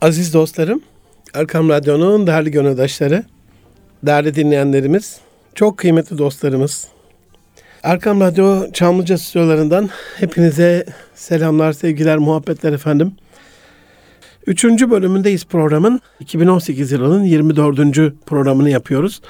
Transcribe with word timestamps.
Aziz 0.00 0.34
dostlarım, 0.34 0.82
Erkam 1.34 1.68
Radyo'nun 1.68 2.26
değerli 2.26 2.50
gönüldaşları, 2.50 3.24
değerli 4.02 4.34
dinleyenlerimiz, 4.34 5.20
çok 5.54 5.78
kıymetli 5.78 6.18
dostlarımız. 6.18 6.88
Erkam 7.82 8.20
Radyo 8.20 8.72
Çamlıca 8.72 9.18
stüdyolarından 9.18 9.90
hepinize 10.16 10.86
selamlar, 11.14 11.72
sevgiler, 11.72 12.18
muhabbetler 12.18 12.72
efendim. 12.72 13.12
Üçüncü 14.46 14.90
bölümündeyiz 14.90 15.44
programın. 15.44 16.00
2018 16.20 16.92
yılının 16.92 17.24
24. 17.24 17.78
programını 18.26 18.70
yapıyoruz. 18.70 19.20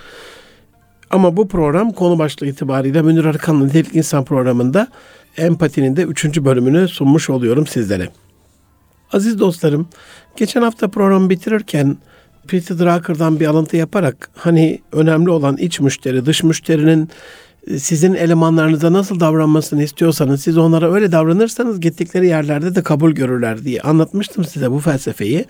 Ama 1.11 1.37
bu 1.37 1.48
program 1.48 1.93
konu 1.93 2.18
başlığı 2.18 2.46
itibariyle 2.46 3.02
Münir 3.02 3.25
Arıkan'ın 3.25 3.66
Nitelik 3.66 3.96
İnsan 3.96 4.25
programında 4.25 4.89
empatinin 5.37 5.96
de 5.96 6.02
üçüncü 6.02 6.45
bölümünü 6.45 6.89
sunmuş 6.89 7.30
oluyorum 7.30 7.66
sizlere. 7.66 8.09
Aziz 9.12 9.39
dostlarım, 9.41 9.89
geçen 10.37 10.62
hafta 10.62 10.89
programı 10.89 11.30
bitirirken 11.30 11.97
Peter 12.48 12.79
Drucker'dan 12.79 13.41
bir 13.41 13.47
alıntı 13.47 13.77
yaparak 13.77 14.30
hani 14.34 14.80
önemli 14.93 15.30
olan 15.30 15.56
iç 15.56 15.80
müşteri, 15.80 16.27
dış 16.27 16.43
müşterinin 16.43 17.09
e, 17.66 17.79
sizin 17.79 18.15
elemanlarınıza 18.15 18.93
nasıl 18.93 19.20
davranmasını 19.20 19.83
istiyorsanız 19.83 20.43
siz 20.43 20.59
onlara 20.59 20.93
öyle 20.93 21.12
davranırsanız 21.12 21.80
gittikleri 21.80 22.27
yerlerde 22.27 22.75
de 22.75 22.83
kabul 22.83 23.12
görürler 23.12 23.65
diye 23.65 23.80
anlatmıştım 23.80 24.45
size 24.45 24.70
bu 24.70 24.79
felsefeyi. 24.79 25.45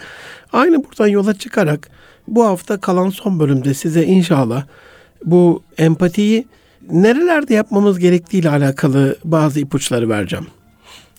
Aynı 0.52 0.84
buradan 0.84 1.06
yola 1.06 1.34
çıkarak 1.34 1.88
bu 2.28 2.44
hafta 2.44 2.80
kalan 2.80 3.10
son 3.10 3.40
bölümde 3.40 3.74
size 3.74 4.04
inşallah 4.04 4.64
bu 5.24 5.62
empatiyi 5.78 6.46
nerelerde 6.90 7.54
yapmamız 7.54 7.98
gerektiği 7.98 8.38
ile 8.38 8.50
alakalı 8.50 9.16
bazı 9.24 9.60
ipuçları 9.60 10.08
vereceğim. 10.08 10.46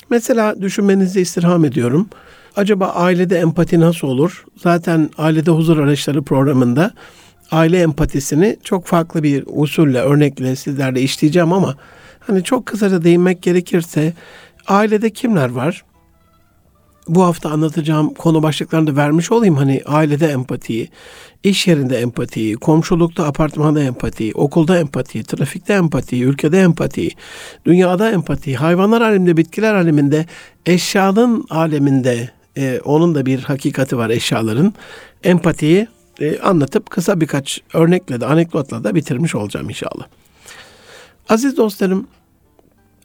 Mesela 0.10 0.62
düşünmenizi 0.62 1.22
istirham 1.22 1.66
ediyorum. 1.66 2.10
Acaba 2.56 2.88
ailede 2.88 3.40
empati 3.40 3.80
nasıl 3.80 4.08
olur? 4.08 4.46
Zaten 4.58 5.10
ailede 5.18 5.52
huzur 5.52 5.78
araçları 5.78 6.22
programında 6.22 6.92
aile 7.52 7.82
empatisini 7.82 8.58
çok 8.64 8.86
farklı 8.86 9.24
bir 9.24 9.44
usulle, 9.48 10.00
örnekle 10.00 10.56
sizlerle 10.56 11.02
işleyeceğim 11.02 11.54
ama 11.54 11.76
hani 12.20 12.44
çok 12.44 12.66
kısaca 12.66 13.04
değinmek 13.04 13.42
gerekirse 13.42 14.14
ailede 14.68 15.10
kimler 15.10 15.50
var? 15.50 15.84
Bu 17.08 17.24
hafta 17.24 17.50
anlatacağım 17.50 18.14
konu 18.14 18.44
başlıklarını 18.44 18.88
da 18.88 18.96
vermiş 18.96 19.32
olayım. 19.32 19.56
Hani 19.56 19.82
ailede 19.86 20.28
empatiyi, 20.28 20.90
iş 21.44 21.68
yerinde 21.68 21.98
empatiyi, 21.98 22.56
komşulukta, 22.56 23.28
apartmanda 23.28 23.84
empatiyi, 23.84 24.34
okulda 24.34 24.80
empatiyi, 24.80 25.24
trafikte 25.24 25.74
empatiyi, 25.74 26.24
ülkede 26.24 26.62
empatiyi, 26.62 27.12
dünyada 27.66 28.12
empatiyi, 28.12 28.56
hayvanlar 28.56 29.02
aleminde, 29.02 29.38
bitkiler 29.38 29.74
aleminde, 29.74 30.26
eşyanın 30.66 31.46
aleminde 31.50 32.30
e, 32.58 32.80
onun 32.86 33.16
da 33.16 33.26
bir 33.26 33.40
hakikati 33.40 33.98
var 33.98 34.10
eşyaların. 34.10 34.74
Empatiyi 35.24 35.88
e, 36.20 36.40
anlatıp 36.40 36.90
kısa 36.90 37.22
birkaç 37.22 37.62
örnekle 37.74 38.22
de 38.22 38.26
anekdotla 38.26 38.84
da 38.84 38.96
bitirmiş 38.96 39.36
olacağım 39.36 39.70
inşallah. 39.70 40.08
Aziz 41.30 41.58
dostlarım, 41.58 42.08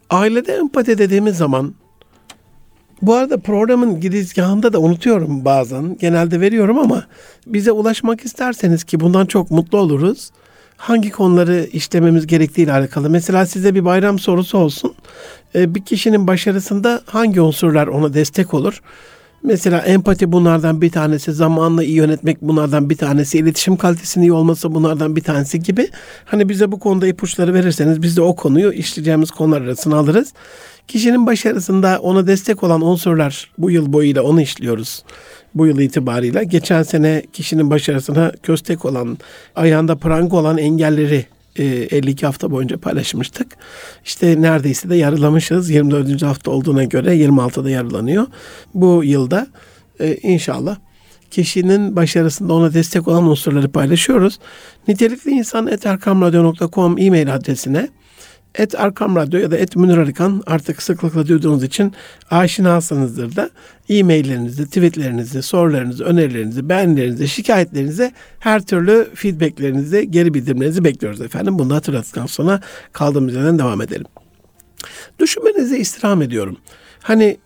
ailede 0.09 0.53
empati 0.53 0.97
dediğimiz 0.97 1.37
zaman 1.37 1.75
bu 3.01 3.15
arada 3.15 3.37
programın 3.37 3.99
girizgahında 3.99 4.73
da 4.73 4.79
unutuyorum 4.79 5.45
bazen. 5.45 5.97
Genelde 5.97 6.41
veriyorum 6.41 6.79
ama 6.79 7.03
bize 7.47 7.71
ulaşmak 7.71 8.25
isterseniz 8.25 8.83
ki 8.83 8.99
bundan 8.99 9.25
çok 9.25 9.51
mutlu 9.51 9.77
oluruz. 9.77 10.31
Hangi 10.77 11.09
konuları 11.09 11.67
işlememiz 11.71 12.27
gerektiğiyle 12.27 12.73
alakalı. 12.73 13.09
Mesela 13.09 13.45
size 13.45 13.75
bir 13.75 13.85
bayram 13.85 14.19
sorusu 14.19 14.57
olsun. 14.57 14.93
E, 15.55 15.75
bir 15.75 15.85
kişinin 15.85 16.27
başarısında 16.27 17.01
hangi 17.05 17.41
unsurlar 17.41 17.87
ona 17.87 18.13
destek 18.13 18.53
olur? 18.53 18.81
Mesela 19.43 19.79
empati 19.79 20.31
bunlardan 20.31 20.81
bir 20.81 20.91
tanesi, 20.91 21.33
zamanla 21.33 21.83
iyi 21.83 21.95
yönetmek 21.95 22.41
bunlardan 22.41 22.89
bir 22.89 22.97
tanesi, 22.97 23.37
iletişim 23.37 23.77
kalitesinin 23.77 24.25
iyi 24.25 24.33
olması 24.33 24.75
bunlardan 24.75 25.15
bir 25.15 25.23
tanesi 25.23 25.59
gibi. 25.59 25.89
Hani 26.25 26.49
bize 26.49 26.71
bu 26.71 26.79
konuda 26.79 27.07
ipuçları 27.07 27.53
verirseniz 27.53 28.01
biz 28.01 28.17
de 28.17 28.21
o 28.21 28.35
konuyu 28.35 28.73
işleyeceğimiz 28.73 29.31
konular 29.31 29.61
arasına 29.61 29.97
alırız. 29.97 30.33
Kişinin 30.87 31.25
başarısında 31.25 31.99
ona 32.01 32.27
destek 32.27 32.63
olan 32.63 32.81
unsurlar 32.81 33.51
bu 33.57 33.71
yıl 33.71 33.93
boyuyla 33.93 34.23
onu 34.23 34.41
işliyoruz. 34.41 35.03
Bu 35.55 35.67
yıl 35.67 35.79
itibarıyla. 35.79 36.43
Geçen 36.43 36.83
sene 36.83 37.23
kişinin 37.33 37.69
başarısına 37.69 38.31
köstek 38.43 38.85
olan, 38.85 39.17
ayağında 39.55 39.95
pranga 39.95 40.37
olan 40.37 40.57
engelleri 40.57 41.25
52 41.63 42.23
e, 42.23 42.25
hafta 42.25 42.51
boyunca 42.51 42.77
paylaşmıştık. 42.77 43.47
İşte 44.05 44.41
neredeyse 44.41 44.89
de 44.89 44.95
yarılamışız. 44.95 45.69
24. 45.69 46.21
hafta 46.21 46.51
olduğuna 46.51 46.83
göre 46.83 47.15
26'da 47.15 47.69
yarılanıyor. 47.69 48.27
Bu 48.73 49.03
yılda 49.03 49.47
e, 49.99 50.15
inşallah 50.15 50.77
kişinin 51.31 51.95
başarısında 51.95 52.53
ona 52.53 52.73
destek 52.73 53.07
olan 53.07 53.23
unsurları 53.23 53.71
paylaşıyoruz. 53.71 54.39
Nitelikli 54.87 55.31
insan 55.31 55.67
eterkamradyo.com 55.67 56.97
e-mail 56.97 57.35
adresine 57.35 57.89
Et 58.55 58.79
Arkam 58.79 59.15
Radyo 59.15 59.39
ya 59.39 59.51
da 59.51 59.57
Et 59.57 59.75
Münir 59.75 59.97
Arıkan 59.97 60.43
artık 60.45 60.81
sıklıkla 60.81 61.27
duyduğunuz 61.27 61.63
için 61.63 61.93
aşinasınızdır 62.31 63.35
da 63.35 63.49
e-maillerinizi, 63.89 64.65
tweetlerinizi, 64.65 65.43
sorularınızı, 65.43 66.03
önerilerinizi, 66.03 66.69
beğenilerinizi, 66.69 67.27
şikayetlerinizi, 67.27 68.11
her 68.39 68.65
türlü 68.65 69.07
feedbacklerinizi, 69.15 70.11
geri 70.11 70.33
bildirimlerinizi 70.33 70.83
bekliyoruz 70.83 71.21
efendim. 71.21 71.59
Bunu 71.59 71.75
hatırlattıktan 71.75 72.25
sonra 72.25 72.61
kaldığımız 72.93 73.35
yerden 73.35 73.59
devam 73.59 73.81
edelim. 73.81 74.05
Düşünmenizi 75.19 75.77
istirham 75.77 76.21
ediyorum. 76.21 76.57
Hani 77.01 77.37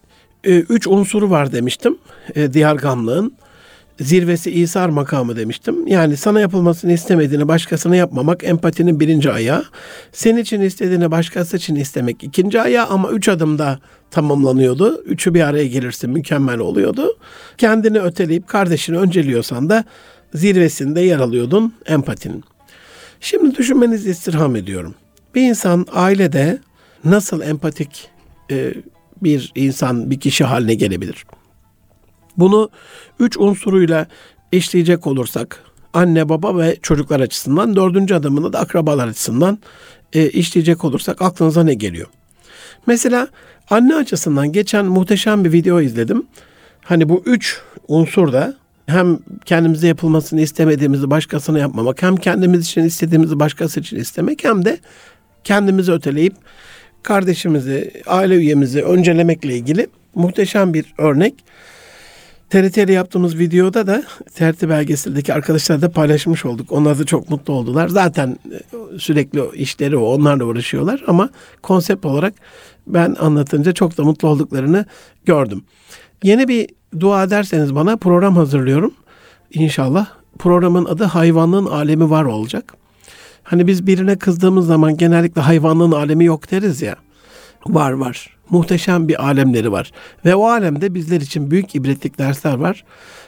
e, 0.43 0.59
üç 0.59 0.87
unsuru 0.87 1.29
var 1.29 1.51
demiştim. 1.51 1.97
E, 2.35 2.53
diyargamlığın, 2.53 3.33
zirvesi 4.01 4.51
İsar 4.51 4.89
makamı 4.89 5.35
demiştim. 5.35 5.87
Yani 5.87 6.17
sana 6.17 6.39
yapılmasını 6.39 6.93
istemediğini 6.93 7.47
başkasına 7.47 7.95
yapmamak 7.95 8.43
empatinin 8.43 8.99
birinci 8.99 9.31
ayağı. 9.31 9.65
Senin 10.11 10.41
için 10.41 10.61
istediğini 10.61 11.11
başkası 11.11 11.57
için 11.57 11.75
istemek 11.75 12.23
ikinci 12.23 12.61
ayağı 12.61 12.87
ama 12.87 13.11
üç 13.11 13.29
adımda 13.29 13.79
tamamlanıyordu. 14.11 15.03
Üçü 15.03 15.33
bir 15.33 15.41
araya 15.41 15.67
gelirse 15.67 16.07
mükemmel 16.07 16.59
oluyordu. 16.59 17.17
Kendini 17.57 17.99
öteleyip 17.99 18.47
kardeşini 18.47 18.97
önceliyorsan 18.97 19.69
da 19.69 19.83
zirvesinde 20.33 21.01
yer 21.01 21.19
alıyordun 21.19 21.73
empatinin. 21.85 22.43
Şimdi 23.19 23.55
düşünmenizi 23.55 24.09
istirham 24.09 24.55
ediyorum. 24.55 24.95
Bir 25.35 25.41
insan 25.41 25.85
ailede 25.93 26.59
nasıl 27.03 27.41
empatik 27.41 28.09
e, 28.51 28.73
bir 29.21 29.51
insan, 29.55 30.11
bir 30.11 30.19
kişi 30.19 30.43
haline 30.43 30.73
gelebilir? 30.73 31.25
Bunu 32.37 32.69
üç 33.19 33.37
unsuruyla 33.37 34.07
işleyecek 34.51 35.07
olursak 35.07 35.63
anne 35.93 36.29
baba 36.29 36.57
ve 36.57 36.77
çocuklar 36.81 37.19
açısından 37.19 37.75
dördüncü 37.75 38.15
adımını 38.15 38.53
da 38.53 38.59
akrabalar 38.59 39.07
açısından 39.07 39.59
e, 40.13 40.29
işleyecek 40.29 40.83
olursak 40.85 41.21
aklınıza 41.21 41.63
ne 41.63 41.73
geliyor? 41.73 42.07
Mesela 42.87 43.27
anne 43.69 43.95
açısından 43.95 44.51
geçen 44.51 44.85
muhteşem 44.85 45.45
bir 45.45 45.51
video 45.51 45.81
izledim. 45.81 46.27
Hani 46.83 47.09
bu 47.09 47.23
üç 47.25 47.61
unsur 47.87 48.33
da 48.33 48.55
hem 48.85 49.19
kendimize 49.45 49.87
yapılmasını 49.87 50.41
istemediğimizi 50.41 51.09
başkasına 51.09 51.59
yapmamak, 51.59 52.01
hem 52.01 52.15
kendimiz 52.15 52.65
için 52.65 52.83
istediğimizi 52.83 53.39
başkası 53.39 53.79
için 53.79 53.97
istemek 53.97 54.43
hem 54.43 54.65
de 54.65 54.79
kendimizi 55.43 55.91
öteleyip 55.91 56.33
kardeşimizi, 57.03 57.91
aile 58.07 58.35
üyemizi 58.35 58.83
öncelemekle 58.83 59.55
ilgili 59.55 59.87
muhteşem 60.15 60.73
bir 60.73 60.93
örnek. 60.97 61.33
TRT 62.51 62.89
yaptığımız 62.89 63.39
videoda 63.39 63.87
da 63.87 64.03
TRT 64.35 64.69
belgeseldeki 64.69 65.33
arkadaşlar 65.33 65.81
da 65.81 65.91
paylaşmış 65.91 66.45
olduk. 66.45 66.71
Onlar 66.71 66.99
da 66.99 67.05
çok 67.05 67.29
mutlu 67.29 67.53
oldular. 67.53 67.87
Zaten 67.87 68.37
e, 68.51 68.99
sürekli 68.99 69.41
işleri 69.53 69.97
o, 69.97 70.05
onlarla 70.05 70.43
uğraşıyorlar 70.43 71.03
ama 71.07 71.29
konsept 71.61 72.05
olarak 72.05 72.33
ben 72.87 73.15
anlatınca 73.19 73.71
çok 73.71 73.97
da 73.97 74.03
mutlu 74.03 74.27
olduklarını 74.27 74.85
gördüm. 75.25 75.63
Yeni 76.23 76.47
bir 76.47 76.69
dua 76.99 77.23
ederseniz 77.23 77.75
bana 77.75 77.97
program 77.97 78.35
hazırlıyorum. 78.35 78.93
İnşallah 79.53 80.07
programın 80.39 80.85
adı 80.85 81.03
hayvanlığın 81.03 81.65
alemi 81.65 82.09
var 82.09 82.25
olacak. 82.25 82.73
Hani 83.43 83.67
biz 83.67 83.87
birine 83.87 84.17
kızdığımız 84.17 84.67
zaman 84.67 84.97
genellikle 84.97 85.41
hayvanlığın 85.41 85.91
alemi 85.91 86.25
yok 86.25 86.51
deriz 86.51 86.81
ya. 86.81 86.95
Var 87.67 87.91
var. 87.91 88.40
Muhteşem 88.51 89.07
bir 89.07 89.25
alemleri 89.25 89.71
var. 89.71 89.91
Ve 90.25 90.35
o 90.35 90.45
alemde 90.45 90.93
bizler 90.93 91.21
için 91.21 91.51
büyük 91.51 91.75
ibretlik 91.75 92.17
dersler 92.17 92.53
var. 92.53 92.83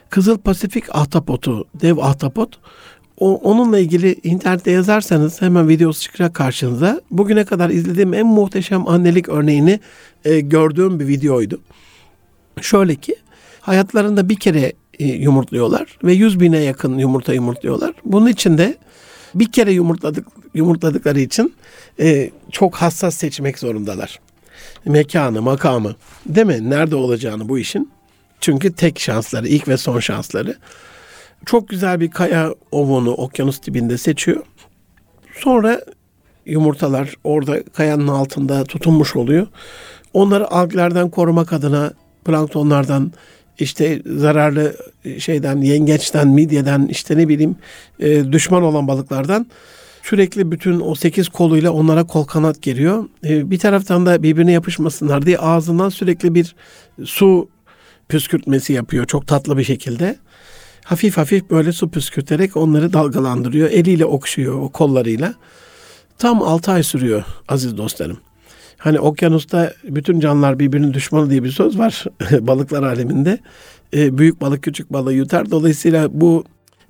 Kızıl 0.10 0.38
Pasifik 0.38 0.96
ahtapotu, 0.96 1.68
dev 1.82 1.98
ahtapot. 1.98 2.60
O, 3.18 3.36
onunla 3.36 3.80
ilgili 3.80 4.20
internette 4.24 4.72
yazarsanız 4.72 5.42
hemen 5.42 5.68
videosu 5.68 6.02
çıkacak 6.02 6.34
karşınıza. 6.34 7.02
Bugüne 7.12 7.46
kadar 7.46 7.70
izlediğim 7.70 8.14
en 8.14 8.28
muhteşem 8.28 8.88
annelik 8.88 9.30
örneğini 9.30 9.80
e, 10.26 10.40
gördüğüm 10.40 11.00
bir 11.00 11.08
videoydu. 11.08 11.62
Şöyle 12.62 12.96
ki 12.96 13.16
hayatlarında 13.62 14.30
bir 14.30 14.36
kere 14.36 14.74
e, 15.00 15.06
yumurtluyorlar 15.06 15.98
ve 16.04 16.14
yüz 16.14 16.40
bine 16.40 16.58
yakın 16.58 16.98
yumurta 16.98 17.34
yumurtluyorlar. 17.34 17.94
Bunun 18.06 18.28
için 18.28 18.58
de 18.58 18.78
bir 19.36 19.52
kere 19.52 19.72
yumurtladık 19.72 20.28
yumurtladıkları 20.54 21.20
için 21.20 21.54
e, 22.00 22.32
çok 22.52 22.76
hassas 22.76 23.16
seçmek 23.16 23.60
zorundalar. 23.60 24.20
Mekanı, 24.86 25.42
makamı, 25.42 25.96
değil 26.26 26.48
mi? 26.48 26.70
Nerede 26.70 26.96
olacağını 26.96 27.50
bu 27.50 27.60
işin 27.60 27.92
Çünkü 28.42 28.74
tek 28.74 29.00
şansları, 29.00 29.48
ilk 29.48 29.68
ve 29.68 29.78
son 29.78 30.00
şansları. 30.00 30.56
Çok 31.46 31.70
güzel 31.70 32.00
bir 32.00 32.12
kaya 32.12 32.56
ovunu 32.72 33.12
okyanus 33.12 33.64
dibinde 33.64 33.98
seçiyor. 33.98 34.44
Sonra 35.36 35.82
yumurtalar 36.46 37.14
orada 37.24 37.64
kayanın 37.64 38.08
altında 38.08 38.64
tutunmuş 38.64 39.16
oluyor. 39.16 39.48
Onları 40.14 40.52
alglerden 40.52 41.10
korumak 41.10 41.54
adına 41.54 41.94
planktonlardan 42.26 43.12
işte 43.60 44.02
zararlı 44.06 44.76
şeyden 45.20 45.62
yengeçten 45.62 46.28
midyeden 46.28 46.88
işte 46.88 47.18
ne 47.18 47.28
bileyim 47.28 47.56
e, 48.00 48.32
düşman 48.32 48.64
olan 48.64 48.88
balıklardan 48.88 49.48
sürekli 50.04 50.52
bütün 50.52 50.80
o 50.80 50.96
sekiz 50.96 51.30
koluyla 51.30 51.72
onlara 51.72 52.04
kol 52.04 52.24
kanat 52.24 52.62
geliyor. 52.62 53.10
E, 53.26 53.52
bir 53.52 53.60
taraftan 53.60 54.06
da 54.06 54.24
birbirine 54.24 54.52
yapışmasınlar 54.52 55.26
diye 55.26 55.38
ağzından 55.38 55.90
sürekli 55.90 56.36
bir 56.36 56.56
su 57.04 57.50
püskürtmesi 58.10 58.74
yapıyor 58.74 59.06
çok 59.06 59.28
tatlı 59.28 59.58
bir 59.58 59.64
şekilde. 59.64 60.16
Hafif 60.84 61.18
hafif 61.18 61.50
böyle 61.50 61.72
su 61.72 61.90
püskürterek 61.90 62.58
onları 62.58 62.94
dalgalandırıyor. 62.94 63.70
Eliyle 63.70 64.06
okşuyor 64.06 64.60
o 64.60 64.70
kollarıyla. 64.70 65.34
Tam 66.18 66.42
6 66.42 66.72
ay 66.72 66.84
sürüyor 66.84 67.24
aziz 67.48 67.78
dostlarım. 67.78 68.18
Hani 68.78 69.00
okyanusta 69.00 69.74
bütün 69.84 70.20
canlılar 70.20 70.60
birbirinin 70.60 70.94
düşmanı 70.94 71.30
diye 71.30 71.44
bir 71.44 71.52
söz 71.52 71.80
var 71.80 72.06
balıklar 72.40 72.84
aleminde. 72.84 73.40
E, 73.94 74.18
büyük 74.18 74.42
balık 74.42 74.64
küçük 74.64 74.94
balığı 74.94 75.14
yutar. 75.14 75.52
Dolayısıyla 75.52 76.22
bu 76.22 76.44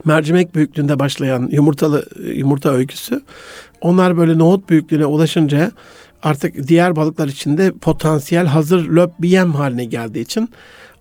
mercimek 0.05 0.55
büyüklüğünde 0.55 0.99
başlayan 0.99 1.49
yumurtalı 1.51 2.05
yumurta 2.35 2.69
öyküsü 2.69 3.21
onlar 3.81 4.17
böyle 4.17 4.37
nohut 4.37 4.69
büyüklüğüne 4.69 5.05
ulaşınca 5.05 5.71
artık 6.23 6.67
diğer 6.67 6.95
balıklar 6.95 7.27
içinde 7.27 7.71
potansiyel 7.71 8.45
hazır 8.45 8.89
löp 8.89 9.11
bir 9.19 9.29
yem 9.29 9.51
haline 9.51 9.85
geldiği 9.85 10.21
için 10.21 10.49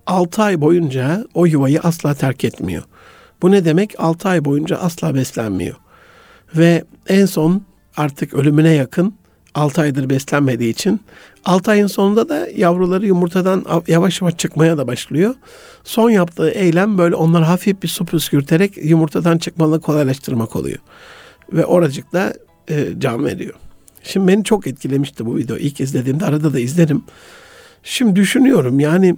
6 0.07 0.43
ay 0.43 0.61
boyunca 0.61 1.25
o 1.33 1.45
yuvayı 1.45 1.79
asla 1.79 2.13
terk 2.13 2.43
etmiyor. 2.43 2.83
Bu 3.41 3.51
ne 3.51 3.65
demek? 3.65 3.95
6 3.97 4.29
ay 4.29 4.45
boyunca 4.45 4.77
asla 4.77 5.15
beslenmiyor. 5.15 5.75
Ve 6.55 6.83
en 7.07 7.25
son 7.25 7.61
artık 7.97 8.33
ölümüne 8.33 8.73
yakın 8.73 9.13
6 9.55 9.81
aydır 9.81 10.09
beslenmediği 10.09 10.71
için 10.71 11.01
6 11.45 11.71
ayın 11.71 11.87
sonunda 11.87 12.29
da 12.29 12.47
yavruları 12.55 13.05
yumurtadan 13.05 13.65
yavaş 13.87 14.21
yavaş 14.21 14.37
çıkmaya 14.37 14.77
da 14.77 14.87
başlıyor. 14.87 15.35
Son 15.83 16.09
yaptığı 16.09 16.49
eylem 16.49 16.97
böyle 16.97 17.15
onları 17.15 17.43
hafif 17.43 17.83
bir 17.83 17.87
su 17.87 18.05
püskürterek 18.05 18.77
yumurtadan 18.77 19.37
çıkmalarını 19.37 19.81
kolaylaştırmak 19.81 20.55
oluyor. 20.55 20.79
Ve 21.53 21.65
oracıkta 21.65 22.33
e, 22.69 22.87
can 22.97 23.25
veriyor. 23.25 23.53
Şimdi 24.03 24.27
beni 24.27 24.43
çok 24.43 24.67
etkilemişti 24.67 25.25
bu 25.25 25.37
video. 25.37 25.57
İlk 25.57 25.79
izlediğimde 25.79 26.25
arada 26.25 26.53
da 26.53 26.59
izlerim. 26.59 27.03
Şimdi 27.83 28.15
düşünüyorum 28.15 28.79
yani 28.79 29.15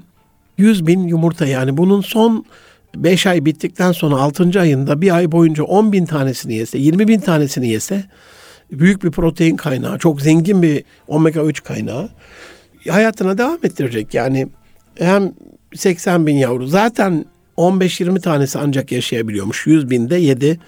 100 0.57 0.87
bin 0.87 1.07
yumurta 1.07 1.45
yani 1.45 1.77
bunun 1.77 2.01
son 2.01 2.45
5 2.95 3.27
ay 3.27 3.45
bittikten 3.45 3.91
sonra 3.91 4.15
6. 4.15 4.59
ayında 4.59 5.01
bir 5.01 5.15
ay 5.15 5.31
boyunca 5.31 5.63
10 5.63 5.91
bin 5.91 6.05
tanesini 6.05 6.53
yese, 6.53 6.77
20 6.77 7.07
bin 7.07 7.19
tanesini 7.19 7.69
yese 7.69 8.05
büyük 8.71 9.03
bir 9.03 9.11
protein 9.11 9.55
kaynağı, 9.55 9.99
çok 9.99 10.21
zengin 10.21 10.61
bir 10.61 10.83
omega 11.07 11.41
3 11.43 11.63
kaynağı 11.63 12.09
hayatına 12.89 13.37
devam 13.37 13.59
ettirecek. 13.63 14.13
Yani 14.13 14.47
hem 14.95 15.33
80 15.75 16.27
bin 16.27 16.35
yavru 16.35 16.67
zaten 16.67 17.25
15-20 17.57 18.21
tanesi 18.21 18.59
ancak 18.59 18.91
yaşayabiliyormuş. 18.91 19.67
100 19.67 19.89
binde 19.89 20.15
7, 20.15 20.59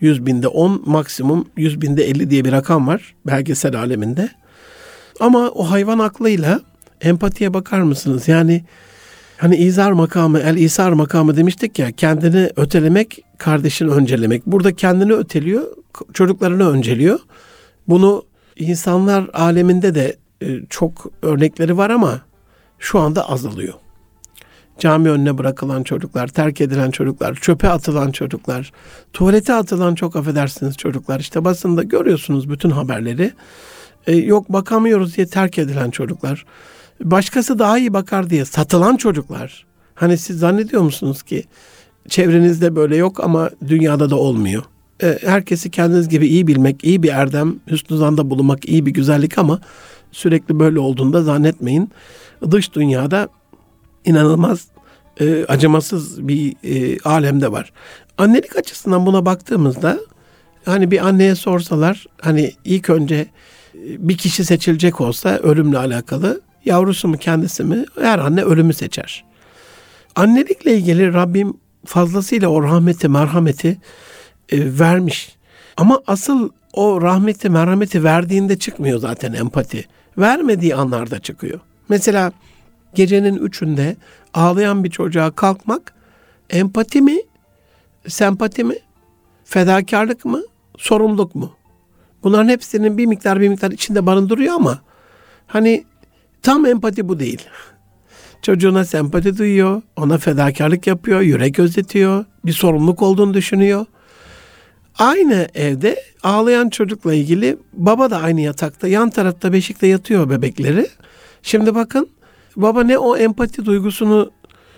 100 0.00 0.26
binde 0.26 0.48
10, 0.48 0.82
maksimum 0.86 1.48
100 1.56 1.80
binde 1.80 2.04
50 2.04 2.30
diye 2.30 2.44
bir 2.44 2.52
rakam 2.52 2.86
var 2.86 3.14
belgesel 3.26 3.76
aleminde. 3.76 4.28
Ama 5.20 5.48
o 5.50 5.70
hayvan 5.70 5.98
aklıyla 5.98 6.60
empatiye 7.00 7.54
bakar 7.54 7.80
mısınız? 7.80 8.28
Yani 8.28 8.64
hani 9.42 9.56
izar 9.56 9.92
makamı, 9.92 10.38
el 10.38 10.56
isar 10.56 10.92
makamı 10.92 11.36
demiştik 11.36 11.78
ya 11.78 11.92
kendini 11.92 12.50
ötelemek, 12.56 13.24
kardeşini 13.38 13.90
öncelemek. 13.90 14.46
Burada 14.46 14.76
kendini 14.76 15.12
öteliyor, 15.12 15.62
çocuklarını 16.12 16.70
önceliyor. 16.70 17.18
Bunu 17.88 18.24
insanlar 18.56 19.30
aleminde 19.32 19.94
de 19.94 20.16
e, 20.42 20.46
çok 20.70 21.06
örnekleri 21.22 21.76
var 21.76 21.90
ama 21.90 22.20
şu 22.78 22.98
anda 22.98 23.30
azalıyor. 23.30 23.74
Cami 24.78 25.10
önüne 25.10 25.38
bırakılan 25.38 25.82
çocuklar, 25.82 26.28
terk 26.28 26.60
edilen 26.60 26.90
çocuklar, 26.90 27.34
çöpe 27.34 27.68
atılan 27.68 28.12
çocuklar, 28.12 28.72
tuvalete 29.12 29.54
atılan 29.54 29.94
çok 29.94 30.16
affedersiniz 30.16 30.76
çocuklar. 30.76 31.20
İşte 31.20 31.44
basında 31.44 31.82
görüyorsunuz 31.82 32.50
bütün 32.50 32.70
haberleri. 32.70 33.32
E, 34.06 34.16
yok 34.16 34.52
bakamıyoruz 34.52 35.16
diye 35.16 35.26
terk 35.26 35.58
edilen 35.58 35.90
çocuklar. 35.90 36.44
Başkası 37.02 37.58
daha 37.58 37.78
iyi 37.78 37.92
bakar 37.92 38.30
diye 38.30 38.44
satılan 38.44 38.96
çocuklar. 38.96 39.66
Hani 39.94 40.18
siz 40.18 40.38
zannediyor 40.38 40.82
musunuz 40.82 41.22
ki 41.22 41.44
çevrenizde 42.08 42.76
böyle 42.76 42.96
yok 42.96 43.24
ama 43.24 43.50
dünyada 43.68 44.10
da 44.10 44.16
olmuyor. 44.16 44.62
E, 45.02 45.18
herkesi 45.22 45.70
kendiniz 45.70 46.08
gibi 46.08 46.26
iyi 46.26 46.46
bilmek, 46.46 46.84
iyi 46.84 47.02
bir 47.02 47.08
erdem, 47.08 47.54
hüsnü 47.70 47.96
zanda 47.96 48.30
bulunmak 48.30 48.68
iyi 48.68 48.86
bir 48.86 48.90
güzellik 48.90 49.38
ama 49.38 49.60
sürekli 50.12 50.58
böyle 50.58 50.78
olduğunda 50.78 51.22
zannetmeyin. 51.22 51.90
Dış 52.50 52.74
dünyada 52.74 53.28
inanılmaz 54.04 54.66
e, 55.20 55.44
acımasız 55.44 56.28
bir 56.28 56.54
e, 56.64 56.98
alemde 57.04 57.52
var. 57.52 57.72
Annelik 58.18 58.56
açısından 58.56 59.06
buna 59.06 59.26
baktığımızda 59.26 60.00
hani 60.64 60.90
bir 60.90 61.06
anneye 61.06 61.34
sorsalar 61.34 62.06
hani 62.20 62.52
ilk 62.64 62.90
önce 62.90 63.14
e, 63.14 63.28
bir 64.08 64.16
kişi 64.16 64.44
seçilecek 64.44 65.00
olsa 65.00 65.38
ölümle 65.38 65.78
alakalı 65.78 66.40
yavrusu 66.64 67.08
mu 67.08 67.16
kendisi 67.16 67.64
mi 67.64 67.84
her 68.00 68.18
anne 68.18 68.42
ölümü 68.42 68.74
seçer. 68.74 69.24
Annelikle 70.16 70.74
ilgili 70.76 71.14
Rabbim 71.14 71.54
fazlasıyla 71.86 72.48
o 72.48 72.62
rahmeti 72.62 73.08
merhameti 73.08 73.78
e, 74.48 74.78
vermiş. 74.78 75.36
Ama 75.76 76.02
asıl 76.06 76.50
o 76.72 77.02
rahmeti 77.02 77.50
merhameti 77.50 78.04
verdiğinde 78.04 78.58
çıkmıyor 78.58 78.98
zaten 78.98 79.32
empati. 79.32 79.84
Vermediği 80.18 80.74
anlarda 80.74 81.18
çıkıyor. 81.18 81.60
Mesela 81.88 82.32
gecenin 82.94 83.36
üçünde 83.36 83.96
ağlayan 84.34 84.84
bir 84.84 84.90
çocuğa 84.90 85.30
kalkmak 85.30 85.94
empati 86.50 87.02
mi, 87.02 87.18
sempati 88.08 88.64
mi, 88.64 88.74
fedakarlık 89.44 90.24
mı, 90.24 90.42
sorumluluk 90.78 91.34
mu? 91.34 91.52
Bunların 92.22 92.48
hepsinin 92.48 92.98
bir 92.98 93.06
miktar 93.06 93.40
bir 93.40 93.48
miktar 93.48 93.70
içinde 93.70 94.06
barındırıyor 94.06 94.54
ama 94.54 94.82
hani 95.46 95.84
tam 96.42 96.66
empati 96.66 97.08
bu 97.08 97.18
değil. 97.18 97.42
Çocuğuna 98.42 98.84
sempati 98.84 99.38
duyuyor, 99.38 99.82
ona 99.96 100.18
fedakarlık 100.18 100.86
yapıyor, 100.86 101.20
yürek 101.20 101.58
özletiyor, 101.58 102.24
bir 102.46 102.52
sorumluluk 102.52 103.02
olduğunu 103.02 103.34
düşünüyor. 103.34 103.86
Aynı 104.98 105.48
evde 105.54 106.02
ağlayan 106.22 106.68
çocukla 106.68 107.14
ilgili 107.14 107.56
baba 107.72 108.10
da 108.10 108.22
aynı 108.22 108.40
yatakta, 108.40 108.88
yan 108.88 109.10
tarafta 109.10 109.52
beşikte 109.52 109.86
yatıyor 109.86 110.30
bebekleri. 110.30 110.86
Şimdi 111.42 111.74
bakın 111.74 112.08
baba 112.56 112.82
ne 112.82 112.98
o 112.98 113.16
empati 113.16 113.64
duygusunu 113.64 114.30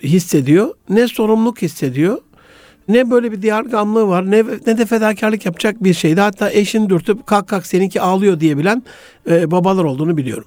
hissediyor, 0.03 0.75
ne 0.88 1.09
sorumluluk 1.09 1.62
hissediyor, 1.62 2.19
ne 2.88 3.11
böyle 3.11 3.33
bir 3.33 3.43
diyar 3.43 3.62
gamlığı 3.62 4.09
var, 4.09 4.31
ne, 4.31 4.45
ne 4.67 4.79
de 4.79 4.87
fedakarlık 4.87 5.47
yapacak 5.47 5.85
bir 5.85 5.95
şeydi. 5.95 6.21
Hatta 6.21 6.50
eşini 6.50 6.91
dürtüp 6.91 7.27
kalk 7.27 7.49
kalk 7.49 7.67
seninki 7.67 8.00
ağlıyor 8.00 8.41
diyebilen 8.41 8.83
e, 9.31 9.50
babalar 9.50 9.85
olduğunu 9.85 10.17
biliyorum. 10.17 10.47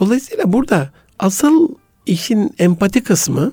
Dolayısıyla 0.00 0.52
burada 0.52 0.90
asıl 1.18 1.68
işin 2.06 2.54
empati 2.58 3.02
kısmı 3.02 3.52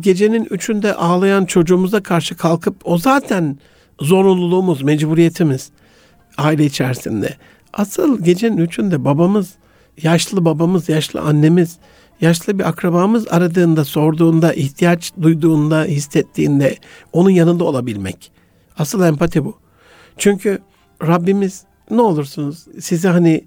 gecenin 0.00 0.44
üçünde 0.50 0.94
ağlayan 0.94 1.44
çocuğumuza 1.44 2.02
karşı 2.02 2.36
kalkıp 2.36 2.76
o 2.84 2.98
zaten 2.98 3.58
zorunluluğumuz, 4.00 4.82
mecburiyetimiz 4.82 5.70
aile 6.38 6.64
içerisinde. 6.64 7.36
Asıl 7.72 8.24
gecenin 8.24 8.56
üçünde 8.56 9.04
babamız, 9.04 9.54
yaşlı 10.02 10.44
babamız, 10.44 10.88
yaşlı 10.88 11.20
annemiz, 11.20 11.78
yaşlı 12.20 12.58
bir 12.58 12.68
akrabamız 12.68 13.28
aradığında, 13.28 13.84
sorduğunda, 13.84 14.52
ihtiyaç 14.52 15.12
duyduğunda, 15.22 15.84
hissettiğinde 15.84 16.76
onun 17.12 17.30
yanında 17.30 17.64
olabilmek. 17.64 18.32
Asıl 18.78 19.02
empati 19.02 19.44
bu. 19.44 19.56
Çünkü 20.18 20.58
Rabbimiz 21.02 21.62
ne 21.90 22.00
olursunuz 22.00 22.66
size 22.80 23.08
hani 23.08 23.44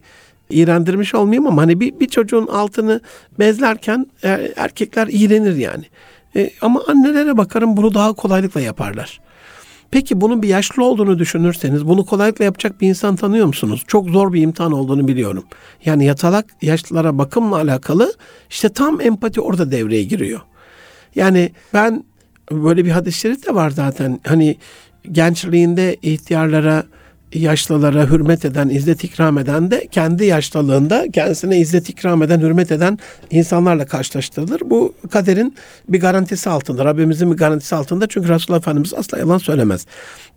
iğrendirmiş 0.52 1.16
olmayayım 1.16 1.48
ama 1.48 1.62
hani 1.62 1.80
bir, 1.80 2.00
bir 2.00 2.08
çocuğun 2.08 2.48
altını 2.48 3.02
bezlerken 3.40 4.08
er, 4.24 4.52
erkekler 4.56 5.08
iğrenir 5.12 5.56
yani. 5.56 5.84
E, 6.36 6.50
ama 6.62 6.82
annelere 6.88 7.38
bakarım 7.38 7.78
bunu 7.78 7.94
daha 7.94 8.14
kolaylıkla 8.14 8.62
yaparlar. 8.62 9.20
Peki 9.92 10.22
bunun 10.22 10.42
bir 10.42 10.48
yaşlı 10.48 10.86
olduğunu 10.86 11.20
düşünürseniz 11.20 11.88
bunu 11.88 12.06
kolaylıkla 12.06 12.46
yapacak 12.46 12.82
bir 12.82 12.90
insan 12.90 13.16
tanıyor 13.16 13.46
musunuz? 13.46 13.84
Çok 13.88 14.10
zor 14.10 14.34
bir 14.34 14.42
imtihan 14.42 14.72
olduğunu 14.72 15.08
biliyorum. 15.08 15.44
Yani 15.86 16.06
yatalak 16.06 16.46
yaşlılara 16.62 17.18
bakımla 17.18 17.56
alakalı 17.56 18.14
işte 18.50 18.70
tam 18.70 19.02
empati 19.02 19.42
orada 19.42 19.72
devreye 19.72 20.04
giriyor. 20.04 20.42
Yani 21.16 21.52
ben 21.74 22.04
böyle 22.52 22.86
bir 22.86 22.92
hadis-i 22.92 23.20
şerif 23.20 23.48
de 23.48 23.56
var 23.56 23.70
zaten. 23.70 24.20
Hani 24.28 24.58
gençliğinde 25.12 25.98
ihtiyarlara 26.02 26.84
yaşlılara 27.34 28.10
hürmet 28.10 28.46
eden, 28.46 28.70
izzet 28.70 29.04
ikram 29.04 29.38
eden 29.38 29.72
de 29.72 29.88
kendi 29.92 30.26
yaşlılığında 30.26 31.06
kendisine 31.14 31.60
izzet 31.60 31.90
ikram 31.90 32.24
eden, 32.24 32.40
hürmet 32.40 32.72
eden 32.72 33.00
insanlarla 33.32 33.86
karşılaştırılır. 33.86 34.62
Bu 34.66 34.94
kaderin 35.12 35.56
bir 35.90 36.00
garantisi 36.00 36.50
altında, 36.50 36.86
Rabbimizin 36.86 37.32
bir 37.32 37.38
garantisi 37.38 37.76
altında. 37.76 38.08
Çünkü 38.08 38.30
Resulullah 38.30 38.60
Efendimiz 38.60 38.94
asla 38.94 39.18
yalan 39.18 39.38
söylemez. 39.38 39.86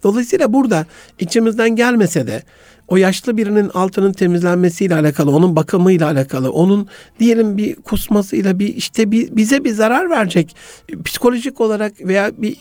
Dolayısıyla 0.03 0.53
burada 0.53 0.87
içimizden 1.19 1.77
gelmese 1.77 2.27
de 2.27 2.43
o 2.89 2.97
yaşlı 2.97 3.37
birinin 3.37 3.71
altının 3.75 4.13
temizlenmesiyle 4.13 4.95
alakalı, 4.95 5.31
onun 5.31 5.57
bakımıyla 5.57 6.07
alakalı, 6.07 6.53
onun 6.53 6.89
diyelim 7.21 7.57
bir 7.57 7.75
kusmasıyla 7.75 8.59
bir 8.59 8.77
işte 8.77 9.11
bir, 9.11 9.37
bize 9.37 9.65
bir 9.65 9.71
zarar 9.71 10.11
verecek 10.11 10.57
psikolojik 11.05 11.61
olarak 11.61 11.93
veya 12.01 12.31
bir 12.39 12.57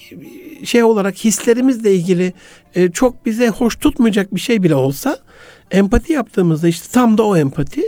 şey 0.64 0.84
olarak 0.84 1.16
hislerimizle 1.16 1.96
ilgili 1.96 2.34
e, 2.76 2.92
çok 2.92 3.26
bize 3.26 3.50
hoş 3.50 3.76
tutmayacak 3.76 4.36
bir 4.36 4.40
şey 4.40 4.64
bile 4.64 4.76
olsa 4.76 5.18
empati 5.72 6.14
yaptığımızda 6.14 6.68
işte 6.68 6.88
tam 6.92 7.18
da 7.18 7.24
o 7.24 7.38
empati 7.38 7.82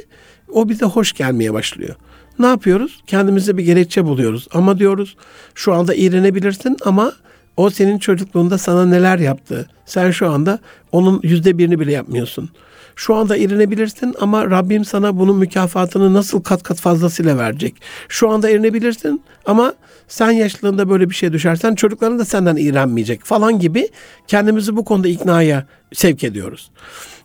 o 0.51 0.69
bize 0.69 0.85
hoş 0.85 1.13
gelmeye 1.13 1.53
başlıyor. 1.53 1.95
Ne 2.39 2.45
yapıyoruz? 2.45 3.03
Kendimize 3.07 3.57
bir 3.57 3.63
gerekçe 3.63 4.05
buluyoruz. 4.05 4.47
Ama 4.53 4.79
diyoruz 4.79 5.15
şu 5.55 5.73
anda 5.73 5.95
iğrenebilirsin 5.95 6.77
ama 6.85 7.13
o 7.57 7.69
senin 7.69 7.99
çocukluğunda 7.99 8.57
sana 8.57 8.85
neler 8.85 9.19
yaptı. 9.19 9.67
Sen 9.85 10.11
şu 10.11 10.29
anda 10.29 10.59
onun 10.91 11.19
yüzde 11.23 11.57
birini 11.57 11.79
bile 11.79 11.91
yapmıyorsun. 11.91 12.49
Şu 12.95 13.15
anda 13.15 13.37
irinebilirsin 13.37 14.15
ama 14.19 14.49
Rabbim 14.49 14.85
sana 14.85 15.17
bunun 15.17 15.37
mükafatını 15.37 16.13
nasıl 16.13 16.41
kat 16.41 16.63
kat 16.63 16.77
fazlasıyla 16.77 17.37
verecek. 17.37 17.75
Şu 18.09 18.29
anda 18.29 18.49
irinebilirsin 18.49 19.21
ama 19.45 19.73
sen 20.07 20.31
yaşlılığında 20.31 20.89
böyle 20.89 21.09
bir 21.09 21.15
şey 21.15 21.33
düşersen 21.33 21.75
çocukların 21.75 22.19
da 22.19 22.25
senden 22.25 22.55
iğrenmeyecek 22.55 23.25
falan 23.25 23.59
gibi 23.59 23.89
kendimizi 24.27 24.75
bu 24.75 24.85
konuda 24.85 25.07
iknaya 25.07 25.67
sevk 25.93 26.23
ediyoruz. 26.23 26.71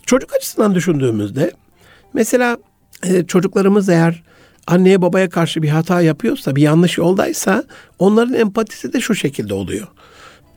Çocuk 0.07 0.35
açısından 0.37 0.75
düşündüğümüzde 0.75 1.53
mesela 2.15 2.57
e, 3.03 3.27
çocuklarımız 3.27 3.89
eğer 3.89 4.23
anneye 4.67 5.03
babaya 5.03 5.31
karşı 5.31 5.63
bir 5.63 5.69
hata 5.69 6.01
yapıyorsa, 6.01 6.57
bir 6.57 6.63
yanlış 6.63 6.99
yoldaysa 6.99 7.65
onların 7.99 8.35
empatisi 8.35 8.93
de 8.93 9.01
şu 9.01 9.15
şekilde 9.15 9.55
oluyor 9.55 9.87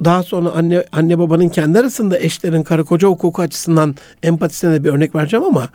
daha 0.03 0.23
sonra 0.23 0.51
anne 0.51 0.85
anne 0.91 1.19
babanın 1.19 1.49
kendi 1.49 1.79
arasında 1.79 2.19
eşlerin 2.19 2.63
karı 2.63 2.85
koca 2.85 3.07
hukuku 3.07 3.41
açısından 3.41 3.95
empatisine 4.23 4.73
de 4.73 4.83
bir 4.83 4.89
örnek 4.89 5.15
vereceğim 5.15 5.45
ama 5.45 5.69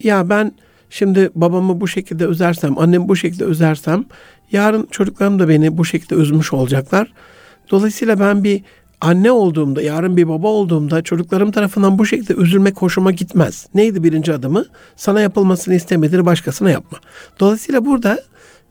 ya 0.00 0.28
ben 0.28 0.52
şimdi 0.90 1.30
babamı 1.34 1.80
bu 1.80 1.88
şekilde 1.88 2.24
üzersem, 2.24 2.78
annemi 2.78 3.08
bu 3.08 3.16
şekilde 3.16 3.44
üzersem 3.44 4.04
yarın 4.52 4.88
çocuklarım 4.90 5.38
da 5.38 5.48
beni 5.48 5.78
bu 5.78 5.84
şekilde 5.84 6.14
üzmüş 6.14 6.52
olacaklar. 6.52 7.12
Dolayısıyla 7.70 8.20
ben 8.20 8.44
bir 8.44 8.62
anne 9.00 9.32
olduğumda, 9.32 9.82
yarın 9.82 10.16
bir 10.16 10.28
baba 10.28 10.48
olduğumda 10.48 11.02
çocuklarım 11.02 11.50
tarafından 11.50 11.98
bu 11.98 12.06
şekilde 12.06 12.34
üzülmek 12.34 12.76
hoşuma 12.82 13.10
gitmez. 13.10 13.66
Neydi 13.74 14.02
birinci 14.02 14.32
adımı? 14.32 14.64
Sana 14.96 15.20
yapılmasını 15.20 15.74
istemediğini 15.74 16.26
başkasına 16.26 16.70
yapma. 16.70 16.98
Dolayısıyla 17.40 17.84
burada 17.84 18.22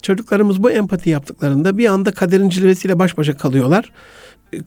çocuklarımız 0.01 0.63
bu 0.63 0.71
empati 0.71 1.09
yaptıklarında 1.09 1.77
bir 1.77 1.85
anda 1.85 2.11
kaderin 2.11 2.49
cilvesiyle 2.49 2.99
baş 2.99 3.17
başa 3.17 3.37
kalıyorlar 3.37 3.91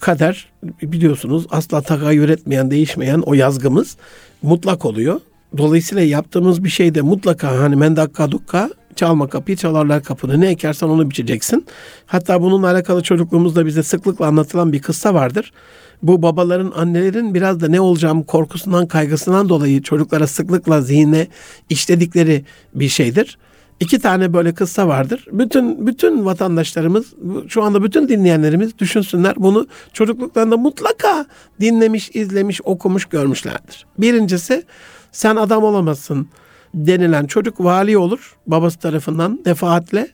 kader 0.00 0.48
biliyorsunuz 0.82 1.46
asla 1.50 1.80
tagayyür 1.80 2.28
etmeyen, 2.28 2.70
değişmeyen 2.70 3.20
o 3.20 3.34
yazgımız 3.34 3.96
mutlak 4.42 4.84
oluyor. 4.84 5.20
Dolayısıyla 5.56 6.02
yaptığımız 6.02 6.64
bir 6.64 6.68
şeyde 6.68 7.00
mutlaka 7.00 7.60
hani 7.60 7.76
mendakka 7.76 8.30
dukka 8.30 8.70
çalma 8.96 9.28
kapıyı 9.28 9.56
çalarlar 9.56 10.02
kapını 10.02 10.40
ne 10.40 10.48
ekersen 10.48 10.86
onu 10.86 11.10
biçeceksin. 11.10 11.66
Hatta 12.06 12.42
bununla 12.42 12.70
alakalı 12.70 13.02
çocukluğumuzda 13.02 13.66
bize 13.66 13.82
sıklıkla 13.82 14.26
anlatılan 14.26 14.72
bir 14.72 14.82
kıssa 14.82 15.14
vardır. 15.14 15.52
Bu 16.02 16.22
babaların, 16.22 16.72
annelerin 16.76 17.34
biraz 17.34 17.60
da 17.60 17.68
ne 17.68 17.80
olacağım 17.80 18.22
korkusundan, 18.22 18.86
kaygısından 18.86 19.48
dolayı 19.48 19.82
çocuklara 19.82 20.26
sıklıkla 20.26 20.80
zihne 20.80 21.26
işledikleri 21.70 22.44
bir 22.74 22.88
şeydir. 22.88 23.38
İki 23.80 23.98
tane 23.98 24.32
böyle 24.32 24.54
kıssa 24.54 24.88
vardır. 24.88 25.26
Bütün 25.32 25.86
bütün 25.86 26.24
vatandaşlarımız, 26.24 27.14
şu 27.48 27.62
anda 27.62 27.82
bütün 27.82 28.08
dinleyenlerimiz 28.08 28.78
düşünsünler 28.78 29.34
bunu 29.36 29.66
çocukluklarında 29.92 30.56
mutlaka 30.56 31.26
dinlemiş, 31.60 32.10
izlemiş, 32.14 32.60
okumuş, 32.64 33.04
görmüşlerdir. 33.04 33.86
Birincisi 33.98 34.64
sen 35.12 35.36
adam 35.36 35.64
olamazsın 35.64 36.28
denilen 36.74 37.26
çocuk 37.26 37.60
vali 37.60 37.98
olur 37.98 38.36
babası 38.46 38.78
tarafından 38.78 39.44
defaatle 39.44 40.08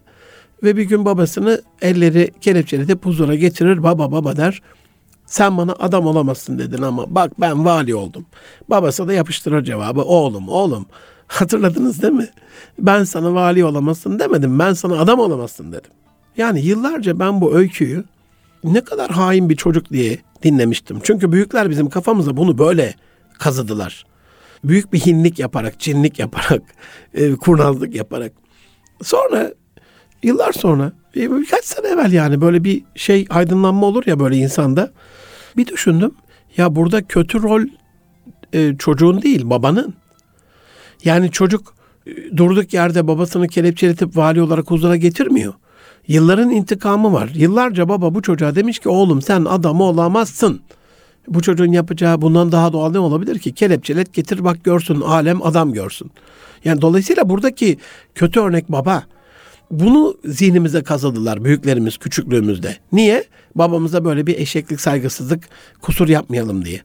ve 0.63 0.77
bir 0.77 0.83
gün 0.83 1.05
babasını 1.05 1.63
elleri 1.83 2.31
kelepçeletip 2.41 3.07
huzura 3.07 3.35
getirir. 3.35 3.83
Baba 3.83 4.13
baba 4.13 4.37
der. 4.37 4.63
Sen 5.27 5.57
bana 5.57 5.73
adam 5.73 6.07
olamazsın 6.07 6.59
dedin 6.59 6.83
ama 6.83 7.15
bak 7.15 7.41
ben 7.41 7.65
vali 7.65 7.95
oldum. 7.95 8.27
Babası 8.71 9.09
da 9.09 9.13
yapıştırır 9.13 9.65
cevabı. 9.65 10.03
Oğlum 10.03 10.49
oğlum 10.49 10.87
Hatırladınız 11.33 12.03
değil 12.03 12.13
mi? 12.13 12.29
Ben 12.79 13.05
sana 13.05 13.35
vali 13.35 13.65
olamazsın 13.65 14.19
demedim. 14.19 14.59
Ben 14.59 14.73
sana 14.73 14.99
adam 14.99 15.19
olamazsın 15.19 15.73
dedim. 15.73 15.91
Yani 16.37 16.61
yıllarca 16.61 17.19
ben 17.19 17.41
bu 17.41 17.57
öyküyü 17.57 18.05
ne 18.65 18.81
kadar 18.81 19.11
hain 19.11 19.49
bir 19.49 19.57
çocuk 19.57 19.91
diye 19.91 20.19
dinlemiştim. 20.43 20.99
Çünkü 21.03 21.33
büyükler 21.33 21.71
bizim 21.71 21.89
kafamıza 21.89 22.37
bunu 22.37 22.59
böyle 22.59 22.95
kazıdılar. 23.39 24.05
Büyük 24.65 24.93
bir 24.93 24.99
hinlik 24.99 25.39
yaparak, 25.39 25.79
cinlik 25.79 26.19
yaparak, 26.19 26.63
e, 27.15 27.35
kurnazlık 27.35 27.95
yaparak. 27.95 28.33
Sonra 29.03 29.53
yıllar 30.23 30.53
sonra 30.53 30.93
e, 31.17 31.31
birkaç 31.31 31.65
sene 31.65 31.87
evvel 31.87 32.13
yani 32.13 32.41
böyle 32.41 32.65
bir 32.65 32.85
şey 32.95 33.27
aydınlanma 33.31 33.87
olur 33.87 34.03
ya 34.07 34.21
böyle 34.21 34.37
insanda. 34.37 34.93
Bir 35.57 35.67
düşündüm. 35.67 36.15
Ya 36.57 36.77
burada 36.77 37.03
kötü 37.03 37.43
rol 37.43 37.63
e, 38.53 38.77
çocuğun 38.79 39.23
değil 39.23 39.51
babanın. 39.51 40.02
Yani 41.05 41.31
çocuk 41.31 41.75
e, 42.07 42.37
durduk 42.37 42.75
yerde 42.75 43.07
babasını 43.07 43.49
kelepçeletip 43.49 44.17
vali 44.17 44.43
olarak 44.43 44.71
huzura 44.71 44.97
getirmiyor. 44.97 45.55
Yılların 46.09 46.51
intikamı 46.51 47.13
var. 47.13 47.31
Yıllarca 47.35 47.89
baba 47.89 48.15
bu 48.15 48.23
çocuğa 48.23 48.55
demiş 48.55 48.79
ki 48.79 48.89
oğlum 48.89 49.23
sen 49.23 49.45
adam 49.45 49.81
olamazsın. 49.81 50.61
Bu 51.29 51.43
çocuğun 51.43 51.73
yapacağı 51.73 52.23
bundan 52.23 52.53
daha 52.53 52.73
doğal 52.73 52.91
ne 52.91 52.99
olabilir 52.99 53.39
ki? 53.39 53.53
Kelepçelet 53.53 54.13
getir 54.13 54.45
bak 54.45 54.65
görsün 54.65 55.01
alem 55.01 55.43
adam 55.43 55.73
görsün. 55.73 56.11
Yani 56.65 56.83
dolayısıyla 56.83 57.29
buradaki 57.29 57.79
kötü 58.15 58.41
örnek 58.41 58.73
baba. 58.73 59.05
Bunu 59.71 60.17
zihnimize 60.25 60.83
kazıdılar 60.83 61.45
büyüklerimiz 61.45 61.97
küçüklüğümüzde. 61.97 62.77
Niye? 62.93 63.25
Babamıza 63.55 64.05
böyle 64.05 64.27
bir 64.27 64.39
eşeklik 64.39 64.81
saygısızlık 64.81 65.49
kusur 65.81 66.09
yapmayalım 66.09 66.65
diye. 66.65 66.81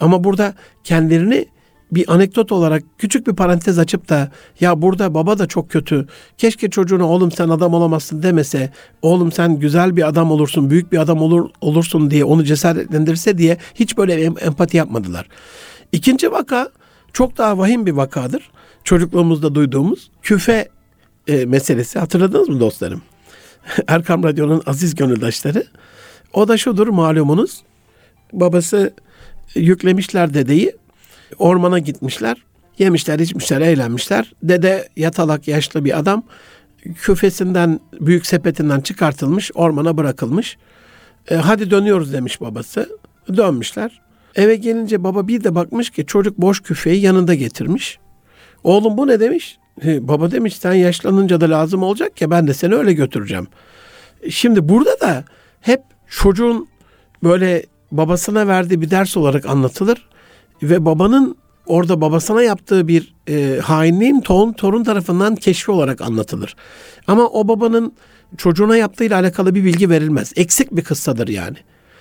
Ama 0.00 0.24
burada 0.24 0.54
kendilerini 0.84 1.46
bir 1.92 2.14
anekdot 2.14 2.52
olarak 2.52 2.82
küçük 2.98 3.26
bir 3.26 3.32
parantez 3.32 3.78
açıp 3.78 4.08
da 4.08 4.30
ya 4.60 4.82
burada 4.82 5.14
baba 5.14 5.38
da 5.38 5.46
çok 5.46 5.70
kötü. 5.70 6.06
Keşke 6.38 6.70
çocuğuna 6.70 7.08
oğlum 7.08 7.32
sen 7.32 7.48
adam 7.48 7.74
olamazsın 7.74 8.22
demese, 8.22 8.72
oğlum 9.02 9.32
sen 9.32 9.58
güzel 9.58 9.96
bir 9.96 10.08
adam 10.08 10.30
olursun, 10.30 10.70
büyük 10.70 10.92
bir 10.92 10.98
adam 10.98 11.22
olur 11.22 11.50
olursun 11.60 12.10
diye 12.10 12.24
onu 12.24 12.44
cesaretlendirse 12.44 13.38
diye 13.38 13.56
hiç 13.74 13.96
böyle 13.96 14.24
empati 14.24 14.76
yapmadılar. 14.76 15.28
İkinci 15.92 16.32
vaka 16.32 16.68
çok 17.12 17.38
daha 17.38 17.58
vahim 17.58 17.86
bir 17.86 17.92
vakadır. 17.92 18.50
Çocukluğumuzda 18.84 19.54
duyduğumuz 19.54 20.10
küfe 20.22 20.68
e, 21.28 21.44
meselesi. 21.44 21.98
Hatırladınız 21.98 22.48
mı 22.48 22.60
dostlarım? 22.60 23.02
Erkam 23.88 24.22
Radyo'nun 24.22 24.62
aziz 24.66 24.94
gönüldaşları. 24.94 25.64
O 26.32 26.48
da 26.48 26.56
şudur 26.56 26.88
malumunuz. 26.88 27.62
Babası 28.32 28.94
yüklemişler 29.54 30.34
dedeyi 30.34 30.72
ormana 31.38 31.78
gitmişler. 31.78 32.44
Yemişler, 32.78 33.18
içmişler, 33.18 33.60
eğlenmişler. 33.60 34.32
Dede 34.42 34.88
yatalak 34.96 35.48
yaşlı 35.48 35.84
bir 35.84 35.98
adam 35.98 36.24
küfesinden, 36.94 37.80
büyük 38.00 38.26
sepetinden 38.26 38.80
çıkartılmış, 38.80 39.50
ormana 39.54 39.96
bırakılmış. 39.96 40.56
E, 41.30 41.34
hadi 41.34 41.70
dönüyoruz 41.70 42.12
demiş 42.12 42.40
babası. 42.40 42.98
Dönmüşler. 43.36 44.00
Eve 44.34 44.56
gelince 44.56 45.04
baba 45.04 45.28
bir 45.28 45.44
de 45.44 45.54
bakmış 45.54 45.90
ki 45.90 46.06
çocuk 46.06 46.38
boş 46.38 46.60
küfeyi 46.60 47.00
yanında 47.00 47.34
getirmiş. 47.34 47.98
Oğlum 48.64 48.96
bu 48.96 49.06
ne 49.06 49.20
demiş? 49.20 49.58
E, 49.84 50.08
baba 50.08 50.30
demiş 50.30 50.56
sen 50.56 50.72
yaşlanınca 50.72 51.40
da 51.40 51.50
lazım 51.50 51.82
olacak 51.82 52.20
ya 52.20 52.30
ben 52.30 52.46
de 52.46 52.54
seni 52.54 52.74
öyle 52.74 52.92
götüreceğim. 52.92 53.46
Şimdi 54.30 54.68
burada 54.68 55.00
da 55.00 55.24
hep 55.60 55.80
çocuğun 56.08 56.68
böyle 57.22 57.66
babasına 57.92 58.46
verdiği 58.46 58.80
bir 58.80 58.90
ders 58.90 59.16
olarak 59.16 59.46
anlatılır 59.46 60.08
ve 60.62 60.84
babanın 60.84 61.36
orada 61.66 62.00
babasına 62.00 62.42
yaptığı 62.42 62.88
bir 62.88 63.14
e, 63.28 63.60
hainliğin 63.60 64.20
torun, 64.20 64.52
torun 64.52 64.84
tarafından 64.84 65.36
keşfi 65.36 65.70
olarak 65.70 66.00
anlatılır. 66.00 66.56
Ama 67.06 67.26
o 67.28 67.48
babanın 67.48 67.92
çocuğuna 68.36 68.76
yaptığıyla 68.76 69.20
alakalı 69.20 69.54
bir 69.54 69.64
bilgi 69.64 69.90
verilmez. 69.90 70.32
Eksik 70.36 70.76
bir 70.76 70.84
kıssadır 70.84 71.28
yani. 71.28 71.56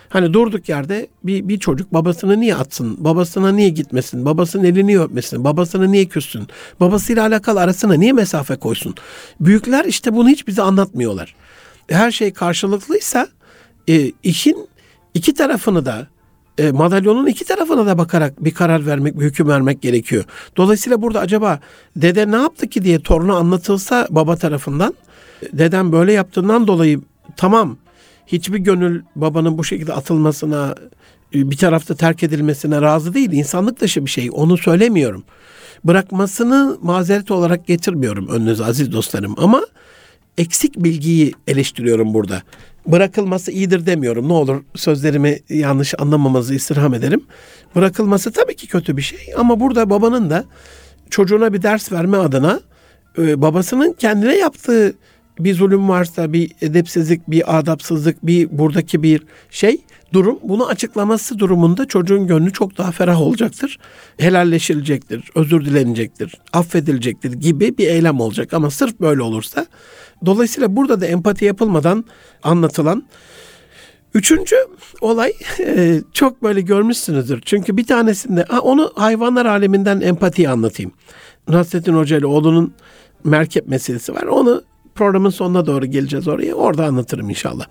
Hani 0.09 0.33
durduk 0.33 0.69
yerde 0.69 1.07
bir, 1.23 1.47
bir 1.47 1.59
çocuk 1.59 1.93
babasını 1.93 2.39
niye 2.39 2.55
atsın, 2.55 3.03
babasına 3.03 3.51
niye 3.51 3.69
gitmesin, 3.69 4.25
babasının 4.25 4.63
elini 4.63 4.99
öpmesin, 4.99 5.43
babasına 5.43 5.85
niye 5.85 6.05
küssün, 6.05 6.47
babasıyla 6.79 7.25
alakalı 7.25 7.61
arasına 7.61 7.93
niye 7.93 8.13
mesafe 8.13 8.55
koysun. 8.55 8.95
Büyükler 9.39 9.85
işte 9.85 10.13
bunu 10.13 10.29
hiç 10.29 10.47
bize 10.47 10.61
anlatmıyorlar. 10.61 11.35
Her 11.89 12.11
şey 12.11 12.33
karşılıklıysa 12.33 13.27
e, 13.89 14.11
işin 14.23 14.69
iki 15.13 15.33
tarafını 15.33 15.85
da 15.85 16.07
e, 16.61 16.71
madalyonun 16.71 17.27
iki 17.27 17.45
tarafına 17.45 17.85
da 17.85 17.97
bakarak 17.97 18.45
bir 18.45 18.53
karar 18.53 18.85
vermek, 18.85 19.19
bir 19.19 19.25
hüküm 19.25 19.47
vermek 19.47 19.81
gerekiyor. 19.81 20.23
Dolayısıyla 20.57 21.01
burada 21.01 21.19
acaba 21.19 21.59
dede 21.95 22.31
ne 22.31 22.35
yaptı 22.35 22.67
ki 22.67 22.83
diye 22.83 22.99
torunu 22.99 23.35
anlatılsa 23.35 24.07
baba 24.09 24.35
tarafından, 24.35 24.93
dedem 25.53 25.91
böyle 25.91 26.13
yaptığından 26.13 26.67
dolayı 26.67 27.01
tamam 27.37 27.77
hiçbir 28.27 28.57
gönül 28.57 29.01
babanın 29.15 29.57
bu 29.57 29.63
şekilde 29.63 29.93
atılmasına, 29.93 30.75
bir 31.33 31.57
tarafta 31.57 31.95
terk 31.95 32.23
edilmesine 32.23 32.81
razı 32.81 33.13
değil. 33.13 33.31
İnsanlık 33.31 33.81
dışı 33.81 34.05
bir 34.05 34.09
şey. 34.09 34.29
Onu 34.33 34.57
söylemiyorum. 34.57 35.23
Bırakmasını 35.83 36.77
mazeret 36.81 37.31
olarak 37.31 37.67
getirmiyorum 37.67 38.27
önünüze 38.27 38.65
aziz 38.65 38.91
dostlarım. 38.91 39.35
Ama 39.37 39.61
eksik 40.37 40.77
bilgiyi 40.77 41.33
eleştiriyorum 41.47 42.13
burada. 42.13 42.41
Bırakılması 42.87 43.51
iyidir 43.51 43.85
demiyorum. 43.85 44.29
Ne 44.29 44.33
olur 44.33 44.63
sözlerimi 44.75 45.39
yanlış 45.49 45.93
anlamamanızı 45.99 46.55
istirham 46.55 46.93
ederim. 46.93 47.23
Bırakılması 47.75 48.31
tabii 48.31 48.55
ki 48.55 48.67
kötü 48.67 48.97
bir 48.97 49.01
şey 49.01 49.19
ama 49.37 49.59
burada 49.59 49.89
babanın 49.89 50.29
da 50.29 50.45
çocuğuna 51.09 51.53
bir 51.53 51.61
ders 51.61 51.91
verme 51.91 52.17
adına 52.17 52.59
e, 53.17 53.41
babasının 53.41 53.93
kendine 53.93 54.37
yaptığı 54.37 54.93
bir 55.39 55.55
zulüm 55.55 55.89
varsa, 55.89 56.33
bir 56.33 56.51
edepsizlik, 56.61 57.31
bir 57.31 57.59
adapsızlık, 57.59 58.25
bir 58.25 58.57
buradaki 58.57 59.03
bir 59.03 59.23
şey 59.49 59.81
durum 60.13 60.39
bunu 60.43 60.67
açıklaması 60.67 61.39
durumunda 61.39 61.87
çocuğun 61.87 62.27
gönlü 62.27 62.53
çok 62.53 62.77
daha 62.77 62.91
ferah 62.91 63.21
olacaktır. 63.21 63.79
Helalleşilecektir, 64.17 65.23
özür 65.35 65.65
dilenecektir, 65.65 66.35
affedilecektir 66.53 67.33
gibi 67.33 67.77
bir 67.77 67.87
eylem 67.87 68.19
olacak. 68.19 68.53
Ama 68.53 68.71
sırf 68.71 68.99
böyle 68.99 69.21
olursa 69.21 69.65
dolayısıyla 70.25 70.75
burada 70.75 71.01
da 71.01 71.05
empati 71.05 71.45
yapılmadan 71.45 72.05
anlatılan 72.43 73.03
Üçüncü 74.13 74.55
olay 75.01 75.33
e, 75.59 76.01
çok 76.13 76.43
böyle 76.43 76.61
görmüşsünüzdür. 76.61 77.41
Çünkü 77.45 77.77
bir 77.77 77.85
tanesinde 77.85 78.45
onu 78.61 78.91
hayvanlar 78.95 79.45
aleminden 79.45 80.01
empatiyi 80.01 80.49
anlatayım. 80.49 80.91
Nasrettin 81.47 81.93
Hoca 81.93 82.17
ile 82.17 82.25
oğlunun 82.25 82.73
merkep 83.23 83.67
meselesi 83.67 84.13
var. 84.13 84.23
Onu 84.23 84.63
programın 84.95 85.29
sonuna 85.29 85.65
doğru 85.65 85.85
geleceğiz 85.85 86.27
oraya. 86.27 86.53
Orada 86.53 86.85
anlatırım 86.85 87.29
inşallah. 87.29 87.65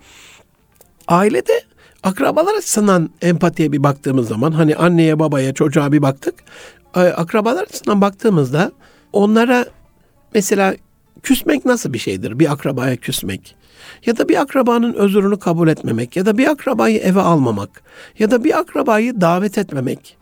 Ailede 1.09 1.63
akrabalar 2.03 2.55
açısından 2.55 3.11
empatiye 3.23 3.73
bir 3.73 3.83
baktığımız 3.83 4.29
zaman 4.29 4.53
hani 4.53 4.77
anneye 4.77 5.19
babaya 5.19 5.55
çocuğa 5.55 5.93
bir 5.93 6.03
baktık. 6.03 6.35
E, 6.97 7.01
akrabalar 7.01 7.63
açısından 7.63 8.01
baktığımızda 8.01 8.73
onlara 9.13 9.65
mesela 10.35 10.75
küsmek 11.23 11.65
nasıl 11.65 11.93
bir 11.93 11.99
şeydir? 11.99 12.39
Bir 12.39 12.53
akrabaya 12.53 12.97
küsmek. 12.97 13.57
Ya 14.07 14.19
da 14.19 14.29
bir 14.29 14.41
akrabanın 14.41 14.95
özrünü 14.95 15.39
kabul 15.39 15.69
etmemek. 15.69 16.17
Ya 16.17 16.27
da 16.27 16.39
bir 16.39 16.51
akrabayı 16.51 16.99
eve 16.99 17.21
almamak. 17.21 17.83
Ya 18.19 18.31
da 18.31 18.45
bir 18.45 18.59
akrabayı 18.59 19.21
davet 19.21 19.59
etmemek. 19.59 20.17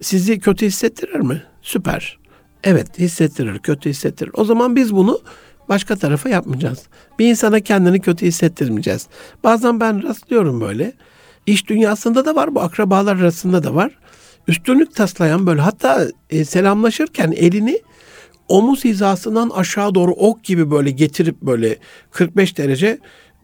Sizi 0.00 0.40
kötü 0.40 0.66
hissettirir 0.66 1.20
mi? 1.20 1.42
Süper. 1.62 2.18
Evet 2.64 2.98
hissettirir, 2.98 3.58
kötü 3.58 3.90
hissettirir. 3.90 4.30
O 4.34 4.44
zaman 4.44 4.76
biz 4.76 4.94
bunu 4.94 5.20
başka 5.68 5.96
tarafa 5.96 6.28
yapmayacağız. 6.28 6.82
Bir 7.18 7.26
insana 7.26 7.60
kendini 7.60 8.00
kötü 8.00 8.26
hissettirmeyeceğiz. 8.26 9.06
Bazen 9.44 9.80
ben 9.80 10.02
rastlıyorum 10.02 10.60
böyle. 10.60 10.92
İş 11.46 11.68
dünyasında 11.68 12.24
da 12.24 12.34
var, 12.34 12.54
bu 12.54 12.60
akrabalar 12.60 13.16
arasında 13.16 13.64
da 13.64 13.74
var. 13.74 13.98
Üstünlük 14.48 14.94
taslayan 14.94 15.46
böyle 15.46 15.60
hatta 15.60 16.06
e, 16.30 16.44
selamlaşırken 16.44 17.32
elini 17.32 17.80
omuz 18.48 18.84
hizasından 18.84 19.50
aşağı 19.50 19.94
doğru 19.94 20.10
ok 20.12 20.44
gibi 20.44 20.70
böyle 20.70 20.90
getirip 20.90 21.42
böyle 21.42 21.76
45 22.10 22.58
derece 22.58 22.98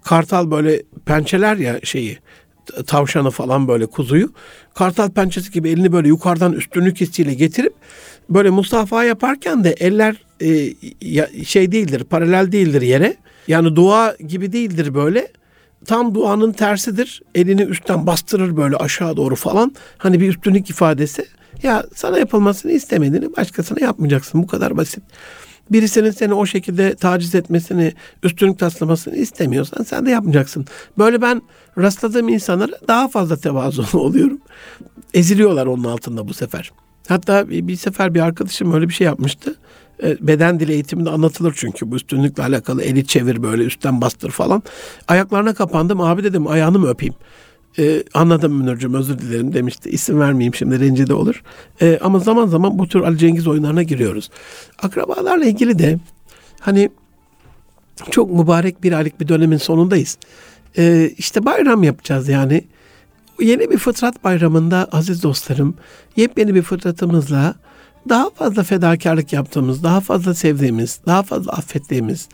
kartal 0.04 0.50
böyle 0.50 0.82
pençeler 1.06 1.56
ya 1.56 1.80
şeyi 1.82 2.18
tavşanı 2.86 3.30
falan 3.30 3.68
böyle 3.68 3.86
kuzuyu 3.86 4.32
kartal 4.74 5.10
pençesi 5.10 5.50
gibi 5.50 5.68
elini 5.68 5.92
böyle 5.92 6.08
yukarıdan 6.08 6.52
üstünlük 6.52 7.00
hissiyle 7.00 7.34
getirip 7.34 7.72
böyle 8.30 8.50
musafa 8.50 9.04
yaparken 9.04 9.64
de 9.64 9.70
eller 9.70 10.16
e, 10.40 11.44
şey 11.44 11.72
değildir 11.72 12.04
paralel 12.04 12.52
değildir 12.52 12.82
yere. 12.82 13.16
Yani 13.48 13.76
dua 13.76 14.16
gibi 14.26 14.52
değildir 14.52 14.94
böyle. 14.94 15.28
Tam 15.84 16.14
duanın 16.14 16.52
tersidir. 16.52 17.22
Elini 17.34 17.62
üstten 17.62 18.06
bastırır 18.06 18.56
böyle 18.56 18.76
aşağı 18.76 19.16
doğru 19.16 19.36
falan. 19.36 19.74
Hani 19.98 20.20
bir 20.20 20.28
üstünlük 20.28 20.70
ifadesi 20.70 21.26
ya 21.62 21.84
sana 21.94 22.18
yapılmasını 22.18 22.72
istemediğini 22.72 23.36
başkasına 23.36 23.80
yapmayacaksın. 23.80 24.42
Bu 24.42 24.46
kadar 24.46 24.76
basit. 24.76 25.02
Birisinin 25.70 26.10
seni 26.10 26.34
o 26.34 26.46
şekilde 26.46 26.94
taciz 26.94 27.34
etmesini, 27.34 27.92
üstünlük 28.22 28.58
taslamasını 28.58 29.16
istemiyorsan 29.16 29.84
sen 29.84 30.06
de 30.06 30.10
yapmayacaksın. 30.10 30.66
Böyle 30.98 31.22
ben 31.22 31.42
rastladığım 31.78 32.28
insanlara 32.28 32.72
daha 32.88 33.08
fazla 33.08 33.36
tevazulu 33.36 33.86
oluyorum. 34.00 34.40
Eziliyorlar 35.14 35.66
onun 35.66 35.84
altında 35.84 36.28
bu 36.28 36.34
sefer. 36.34 36.72
Hatta 37.08 37.48
bir 37.48 37.76
sefer 37.76 38.14
bir 38.14 38.20
arkadaşım 38.20 38.72
öyle 38.72 38.88
bir 38.88 38.94
şey 38.94 39.04
yapmıştı. 39.04 39.54
E, 40.02 40.26
beden 40.26 40.60
dili 40.60 40.72
eğitiminde 40.72 41.10
anlatılır 41.10 41.54
çünkü 41.56 41.90
bu 41.90 41.96
üstünlükle 41.96 42.42
alakalı 42.42 42.82
eli 42.82 43.06
çevir 43.06 43.42
böyle 43.42 43.64
üstten 43.64 44.00
bastır 44.00 44.30
falan. 44.30 44.62
Ayaklarına 45.08 45.54
kapandım 45.54 46.00
abi 46.00 46.24
dedim 46.24 46.46
ayağını 46.46 46.78
mı 46.78 46.88
öpeyim? 46.88 47.14
Ee, 47.78 48.04
anladım 48.14 48.52
Münir'cim 48.54 48.94
özür 48.94 49.18
dilerim 49.18 49.52
demişti. 49.52 49.90
İsim 49.90 50.20
vermeyeyim 50.20 50.54
şimdi 50.54 50.80
rencide 50.80 51.14
olur. 51.14 51.42
Ee, 51.82 51.98
ama 52.02 52.18
zaman 52.18 52.46
zaman 52.46 52.78
bu 52.78 52.88
tür 52.88 53.00
Ali 53.00 53.18
Cengiz 53.18 53.46
oyunlarına 53.46 53.82
giriyoruz. 53.82 54.30
Akrabalarla 54.82 55.44
ilgili 55.44 55.78
de 55.78 55.98
hani 56.60 56.90
çok 58.10 58.30
mübarek 58.30 58.82
bir 58.82 58.92
aylık 58.92 59.20
bir 59.20 59.28
dönemin 59.28 59.56
sonundayız. 59.56 60.18
Ee, 60.78 61.10
işte 61.18 61.44
bayram 61.44 61.82
yapacağız 61.82 62.28
yani. 62.28 62.64
Yeni 63.40 63.70
bir 63.70 63.78
fıtrat 63.78 64.24
bayramında 64.24 64.88
aziz 64.92 65.22
dostlarım 65.22 65.74
yepyeni 66.16 66.54
bir 66.54 66.62
fıtratımızla 66.62 67.54
daha 68.08 68.30
fazla 68.30 68.62
fedakarlık 68.62 69.32
yaptığımız, 69.32 69.82
daha 69.82 70.00
fazla 70.00 70.34
sevdiğimiz, 70.34 71.00
daha 71.06 71.22
fazla 71.22 71.52
affettiğimiz, 71.52 72.28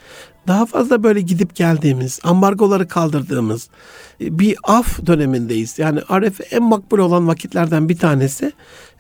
daha 0.46 0.66
fazla 0.66 1.02
böyle 1.02 1.20
gidip 1.20 1.54
geldiğimiz, 1.54 2.20
ambargoları 2.22 2.88
kaldırdığımız 2.88 3.68
bir 4.20 4.56
af 4.64 5.06
dönemindeyiz. 5.06 5.78
Yani 5.78 6.00
Arefe 6.08 6.44
en 6.44 6.62
makbul 6.62 6.98
olan 6.98 7.28
vakitlerden 7.28 7.88
bir 7.88 7.98
tanesi. 7.98 8.52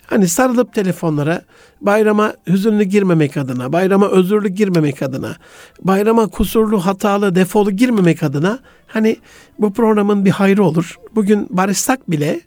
Hani 0.06 0.28
sarılıp 0.28 0.74
telefonlara 0.74 1.42
bayrama 1.80 2.34
hüzünlü 2.46 2.84
girmemek 2.84 3.36
adına, 3.36 3.72
bayrama 3.72 4.08
özürlü 4.08 4.48
girmemek 4.48 5.02
adına, 5.02 5.36
bayrama 5.82 6.26
kusurlu, 6.26 6.86
hatalı, 6.86 7.34
defolu 7.34 7.70
girmemek 7.70 8.22
adına 8.22 8.58
hani 8.86 9.16
bu 9.58 9.72
programın 9.72 10.24
bir 10.24 10.30
hayrı 10.30 10.64
olur. 10.64 10.96
Bugün 11.14 11.46
barışsak 11.50 12.10
bile 12.10 12.40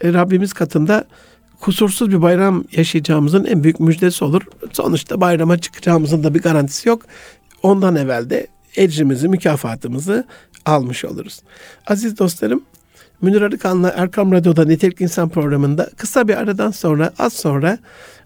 e, 0.00 0.12
Rabbimiz 0.12 0.52
katında 0.52 1.04
kusursuz 1.60 2.10
bir 2.10 2.22
bayram 2.22 2.64
yaşayacağımızın 2.72 3.44
en 3.44 3.64
büyük 3.64 3.80
müjdesi 3.80 4.24
olur. 4.24 4.42
Sonuçta 4.72 5.20
bayrama 5.20 5.58
çıkacağımızın 5.58 6.24
da 6.24 6.34
bir 6.34 6.42
garantisi 6.42 6.88
yok. 6.88 7.02
Ondan 7.62 7.96
evvel 7.96 8.30
de 8.30 8.46
ecrimizi, 8.76 9.28
mükafatımızı 9.28 10.24
almış 10.66 11.04
oluruz. 11.04 11.40
Aziz 11.86 12.18
dostlarım, 12.18 12.62
Münir 13.22 13.42
Arıkan'la 13.42 13.92
Erkam 13.96 14.32
Radyo'da 14.32 14.64
Nitelik 14.64 15.00
İnsan 15.00 15.28
programında 15.28 15.90
kısa 15.96 16.28
bir 16.28 16.34
aradan 16.34 16.70
sonra, 16.70 17.12
az 17.18 17.32
sonra 17.32 17.78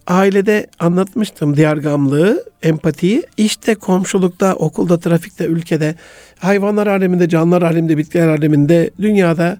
ailede 0.07 0.67
anlatmıştım 0.79 1.57
diyargamlığı, 1.57 2.45
empatiyi. 2.63 3.23
İşte 3.37 3.75
komşulukta, 3.75 4.55
okulda, 4.55 4.99
trafikte, 5.01 5.45
ülkede, 5.45 5.95
hayvanlar 6.39 6.87
aleminde, 6.87 7.29
canlılar 7.29 7.63
aleminde, 7.63 7.99
bitkiler 7.99 8.29
aleminde, 8.29 8.91
dünyada, 8.99 9.59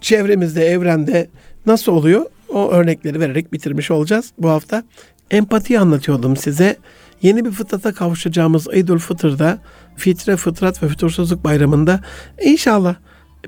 çevremizde, 0.00 0.66
evrende 0.66 1.28
nasıl 1.66 1.92
oluyor? 1.92 2.26
O 2.48 2.70
örnekleri 2.70 3.20
vererek 3.20 3.52
bitirmiş 3.52 3.90
olacağız 3.90 4.32
bu 4.38 4.48
hafta. 4.48 4.82
Empati 5.30 5.78
anlatıyordum 5.78 6.36
size. 6.36 6.76
Yeni 7.22 7.44
bir 7.44 7.50
fıtrata 7.50 7.92
kavuşacağımız 7.92 8.66
Eydül 8.72 8.98
Fıtır'da, 8.98 9.58
Fitre, 9.96 10.36
Fıtrat 10.36 10.82
ve 10.82 10.88
Fütursuzluk 10.88 11.44
Bayramı'nda 11.44 12.00
inşallah 12.42 12.94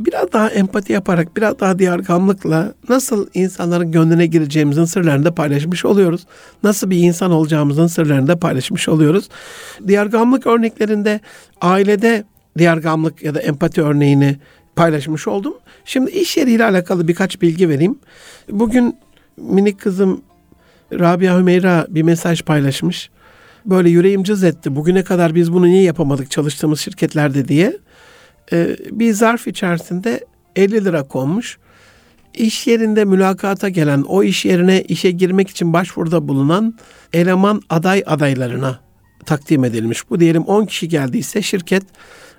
biraz 0.01 0.33
daha 0.33 0.49
empati 0.49 0.93
yaparak, 0.93 1.37
biraz 1.37 1.61
daha 1.61 1.79
diyargamlıkla 1.79 2.75
nasıl 2.89 3.27
insanların 3.35 3.93
gönlüne 3.93 4.27
gireceğimizin 4.27 4.85
sırlarını 4.85 5.25
da 5.25 5.35
paylaşmış 5.35 5.85
oluyoruz. 5.85 6.27
Nasıl 6.63 6.91
bir 6.91 6.99
insan 6.99 7.31
olacağımızın 7.31 7.87
sırlarını 7.87 8.29
da 8.29 8.39
paylaşmış 8.39 8.89
oluyoruz. 8.89 9.29
Diyargamlık 9.87 10.47
örneklerinde 10.47 11.21
ailede 11.61 12.25
diyargamlık 12.59 13.23
ya 13.23 13.35
da 13.35 13.41
empati 13.41 13.83
örneğini 13.83 14.37
paylaşmış 14.77 15.29
oldum. 15.29 15.55
Şimdi 15.85 16.11
iş 16.11 16.37
yeriyle 16.37 16.65
alakalı 16.65 17.09
birkaç 17.09 17.43
bilgi 17.43 17.69
vereyim. 17.69 17.99
Bugün 18.51 18.97
minik 19.37 19.81
kızım 19.81 20.23
Rabia 20.93 21.39
Hümeyra 21.39 21.87
bir 21.89 22.03
mesaj 22.03 22.43
paylaşmış. 22.43 23.11
Böyle 23.67 23.91
yüreğim 23.91 24.23
cız 24.23 24.45
etti. 24.45 24.77
Bugüne 24.77 25.05
kadar 25.05 25.35
biz 25.35 25.53
bunu 25.53 25.67
niye 25.67 25.83
yapamadık 25.83 26.31
çalıştığımız 26.31 26.81
şirketlerde 26.81 27.49
diye. 27.49 27.79
Ee, 28.53 28.77
bir 28.91 29.13
zarf 29.13 29.47
içerisinde 29.47 30.25
50 30.57 30.85
lira 30.85 31.03
konmuş. 31.03 31.59
İş 32.35 32.67
yerinde 32.67 33.05
mülakata 33.05 33.69
gelen, 33.69 34.03
o 34.03 34.23
iş 34.23 34.45
yerine 34.45 34.83
işe 34.83 35.11
girmek 35.11 35.51
için 35.51 35.73
başvuruda 35.73 36.29
bulunan 36.29 36.79
eleman 37.13 37.63
aday 37.71 38.03
adaylarına 38.07 38.81
takdim 39.27 39.65
edilmiş. 39.65 40.11
Bu 40.11 40.21
diyelim 40.21 40.43
10 40.43 40.67
kişi 40.67 40.89
geldiyse 40.89 41.43
şirket 41.43 41.83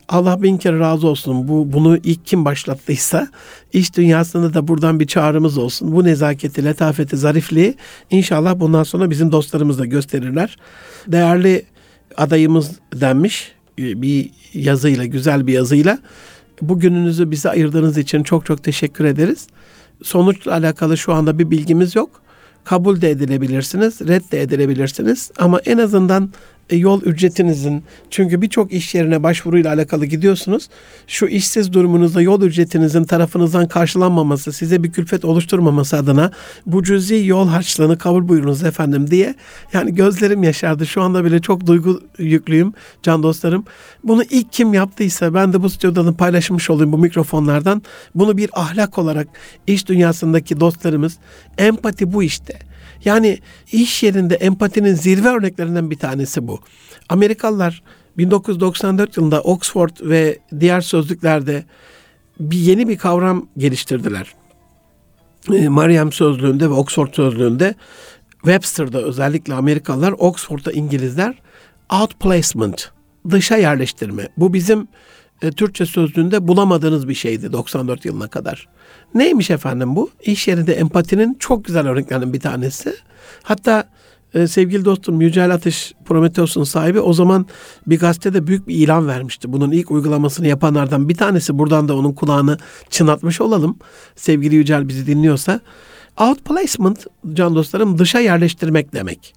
Allah 0.09 0.41
bin 0.41 0.57
kere 0.57 0.79
razı 0.79 1.07
olsun. 1.07 1.47
Bu 1.47 1.73
bunu 1.73 1.97
ilk 1.97 2.25
kim 2.25 2.45
başlattıysa 2.45 3.27
iş 3.73 3.97
dünyasında 3.97 4.53
da 4.53 4.67
buradan 4.67 4.99
bir 4.99 5.07
çağrımız 5.07 5.57
olsun. 5.57 5.91
Bu 5.91 6.03
nezaketi, 6.03 6.65
letafeti, 6.65 7.17
zarifliği 7.17 7.75
inşallah 8.09 8.59
bundan 8.59 8.83
sonra 8.83 9.09
bizim 9.09 9.31
dostlarımız 9.31 9.79
da 9.79 9.85
gösterirler. 9.85 10.57
Değerli 11.07 11.65
adayımız 12.17 12.71
denmiş 12.93 13.51
bir 13.77 14.29
yazıyla, 14.53 15.05
güzel 15.05 15.47
bir 15.47 15.53
yazıyla. 15.53 15.99
Bugününüzü 16.61 17.31
bize 17.31 17.49
ayırdığınız 17.49 17.97
için 17.97 18.23
çok 18.23 18.45
çok 18.45 18.63
teşekkür 18.63 19.05
ederiz. 19.05 19.47
Sonuçla 20.03 20.53
alakalı 20.53 20.97
şu 20.97 21.13
anda 21.13 21.39
bir 21.39 21.51
bilgimiz 21.51 21.95
yok. 21.95 22.21
Kabul 22.63 23.01
de 23.01 23.09
edilebilirsiniz, 23.09 24.01
red 24.01 24.31
de 24.31 24.41
edilebilirsiniz. 24.41 25.31
Ama 25.37 25.59
en 25.59 25.77
azından 25.77 26.23
e, 26.23 26.29
yol 26.71 27.01
ücretinizin 27.01 27.83
çünkü 28.09 28.41
birçok 28.41 28.73
iş 28.73 28.95
yerine 28.95 29.23
başvuruyla 29.23 29.73
alakalı 29.73 30.05
gidiyorsunuz. 30.05 30.69
Şu 31.07 31.25
işsiz 31.25 31.73
durumunuzda 31.73 32.21
yol 32.21 32.41
ücretinizin 32.41 33.03
tarafınızdan 33.03 33.67
karşılanmaması, 33.67 34.53
size 34.53 34.83
bir 34.83 34.91
külfet 34.91 35.25
oluşturmaması 35.25 35.97
adına 35.97 36.31
bu 36.65 36.83
cüzi 36.83 37.25
yol 37.25 37.47
harçlığını 37.47 37.97
kabul 37.97 38.27
buyurunuz 38.27 38.63
efendim 38.63 39.11
diye. 39.11 39.35
Yani 39.73 39.95
gözlerim 39.95 40.43
yaşardı. 40.43 40.85
Şu 40.85 41.01
anda 41.01 41.25
bile 41.25 41.41
çok 41.41 41.65
duygu 41.65 42.01
yüklüyüm 42.17 42.73
can 43.03 43.23
dostlarım. 43.23 43.65
Bunu 44.03 44.23
ilk 44.23 44.51
kim 44.51 44.73
yaptıysa 44.73 45.33
ben 45.33 45.53
de 45.53 45.63
bu 45.63 45.69
stüdyoda 45.69 46.13
paylaşmış 46.13 46.69
olayım 46.69 46.91
bu 46.91 46.97
mikrofonlardan. 46.97 47.81
Bunu 48.15 48.37
bir 48.37 48.49
ahlak 48.53 48.97
olarak 48.97 49.27
iş 49.67 49.87
dünyasındaki 49.87 50.59
dostlarımız 50.59 51.17
empati 51.57 52.13
bu 52.13 52.23
işte. 52.23 52.59
Yani 53.05 53.39
iş 53.71 54.03
yerinde 54.03 54.35
empatinin 54.35 54.93
zirve 54.93 55.27
örneklerinden 55.27 55.91
bir 55.91 55.97
tanesi 55.97 56.47
bu. 56.47 56.59
Amerikalılar 57.09 57.83
1994 58.17 59.17
yılında 59.17 59.41
Oxford 59.41 59.89
ve 60.01 60.39
diğer 60.59 60.81
sözlüklerde 60.81 61.63
bir 62.39 62.57
yeni 62.57 62.87
bir 62.87 62.97
kavram 62.97 63.47
geliştirdiler. 63.57 64.35
Ee, 65.53 65.69
Mariam 65.69 66.11
sözlüğünde 66.11 66.69
ve 66.69 66.73
Oxford 66.73 67.13
sözlüğünde 67.13 67.75
Webster'da 68.31 69.01
özellikle 69.01 69.53
Amerikalılar, 69.53 70.13
Oxford'da 70.17 70.71
İngilizler 70.71 71.41
outplacement, 72.01 72.91
dışa 73.29 73.57
yerleştirme. 73.57 74.27
Bu 74.37 74.53
bizim 74.53 74.87
e, 75.45 75.51
Türkçe 75.51 75.85
sözlüğünde 75.85 76.47
bulamadığınız 76.47 77.07
bir 77.07 77.13
şeydi 77.13 77.53
94 77.53 78.05
yılına 78.05 78.27
kadar. 78.27 78.67
Neymiş 79.13 79.49
efendim 79.49 79.95
bu? 79.95 80.09
İş 80.21 80.47
yerinde 80.47 80.73
empatinin 80.73 81.37
çok 81.39 81.65
güzel 81.65 81.87
örneklerinden 81.87 82.33
bir 82.33 82.39
tanesi. 82.39 82.95
Hatta 83.43 83.89
e, 84.33 84.47
sevgili 84.47 84.85
dostum 84.85 85.21
Yücel 85.21 85.53
Atış 85.53 85.93
Prometheus'un 86.05 86.63
sahibi 86.63 86.99
o 86.99 87.13
zaman 87.13 87.45
bir 87.87 87.99
gazetede 87.99 88.47
büyük 88.47 88.67
bir 88.67 88.75
ilan 88.75 89.07
vermişti. 89.07 89.53
Bunun 89.53 89.71
ilk 89.71 89.91
uygulamasını 89.91 90.47
yapanlardan 90.47 91.09
bir 91.09 91.15
tanesi. 91.15 91.57
Buradan 91.57 91.87
da 91.87 91.95
onun 91.95 92.13
kulağını 92.13 92.57
çınlatmış 92.89 93.41
olalım. 93.41 93.77
Sevgili 94.15 94.55
Yücel 94.55 94.87
bizi 94.87 95.07
dinliyorsa. 95.07 95.59
Outplacement 96.19 97.07
can 97.33 97.55
dostlarım 97.55 97.97
dışa 97.97 98.19
yerleştirmek 98.19 98.93
demek. 98.93 99.33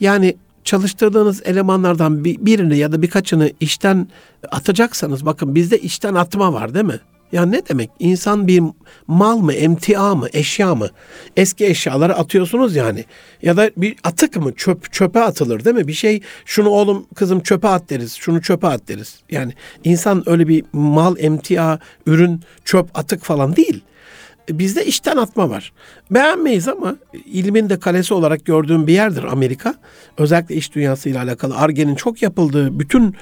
Yani 0.00 0.36
çalıştırdığınız 0.66 1.42
elemanlardan 1.44 2.24
birini 2.24 2.78
ya 2.78 2.92
da 2.92 3.02
birkaçını 3.02 3.52
işten 3.60 4.08
atacaksanız 4.50 5.26
bakın 5.26 5.54
bizde 5.54 5.78
işten 5.78 6.14
atma 6.14 6.52
var 6.52 6.74
değil 6.74 6.84
mi? 6.84 7.00
Ya 7.32 7.46
ne 7.46 7.68
demek? 7.68 7.90
İnsan 7.98 8.46
bir 8.46 8.62
mal 9.06 9.38
mı, 9.38 9.52
emtia 9.52 10.14
mı, 10.14 10.28
eşya 10.32 10.74
mı? 10.74 10.88
Eski 11.36 11.66
eşyaları 11.66 12.16
atıyorsunuz 12.16 12.76
yani. 12.76 13.04
Ya 13.42 13.56
da 13.56 13.70
bir 13.76 13.96
atık 14.04 14.36
mı? 14.36 14.52
Çöp 14.56 14.92
çöpe 14.92 15.20
atılır 15.20 15.64
değil 15.64 15.76
mi? 15.76 15.88
Bir 15.88 15.92
şey 15.92 16.20
şunu 16.44 16.68
oğlum 16.68 17.06
kızım 17.14 17.40
çöpe 17.40 17.68
at 17.68 17.90
deriz. 17.90 18.14
Şunu 18.14 18.42
çöpe 18.42 18.66
at 18.66 18.88
deriz. 18.88 19.20
Yani 19.30 19.52
insan 19.84 20.22
öyle 20.26 20.48
bir 20.48 20.64
mal, 20.72 21.16
emtia, 21.18 21.78
ürün, 22.06 22.40
çöp, 22.64 22.98
atık 22.98 23.24
falan 23.24 23.56
değil 23.56 23.82
bizde 24.50 24.86
işten 24.86 25.16
atma 25.16 25.50
var. 25.50 25.72
Beğenmeyiz 26.10 26.68
ama 26.68 26.96
ilmin 27.24 27.68
de 27.68 27.78
kalesi 27.78 28.14
olarak 28.14 28.44
gördüğüm 28.44 28.86
bir 28.86 28.92
yerdir 28.92 29.24
Amerika. 29.24 29.74
Özellikle 30.18 30.54
iş 30.54 30.74
dünyasıyla 30.74 31.22
alakalı 31.22 31.56
Arge'nin 31.56 31.94
çok 31.94 32.22
yapıldığı 32.22 32.78
bütün 32.78 33.14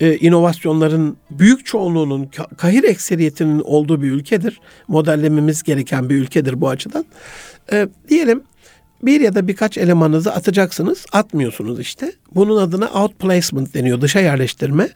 e, 0.00 0.16
inovasyonların 0.16 1.16
büyük 1.30 1.66
çoğunluğunun 1.66 2.30
kahir 2.56 2.84
ekseriyetinin 2.84 3.60
olduğu 3.60 4.02
bir 4.02 4.10
ülkedir. 4.10 4.60
Modellememiz 4.88 5.62
gereken 5.62 6.08
bir 6.08 6.16
ülkedir 6.16 6.60
bu 6.60 6.68
açıdan. 6.68 7.04
E, 7.72 7.88
diyelim 8.08 8.42
bir 9.02 9.20
ya 9.20 9.34
da 9.34 9.48
birkaç 9.48 9.78
elemanınızı 9.78 10.32
atacaksınız. 10.32 11.06
Atmıyorsunuz 11.12 11.80
işte. 11.80 12.12
Bunun 12.34 12.56
adına 12.56 12.86
outplacement 12.86 13.74
deniyor. 13.74 14.00
Dışa 14.00 14.20
yerleştirme. 14.20 14.88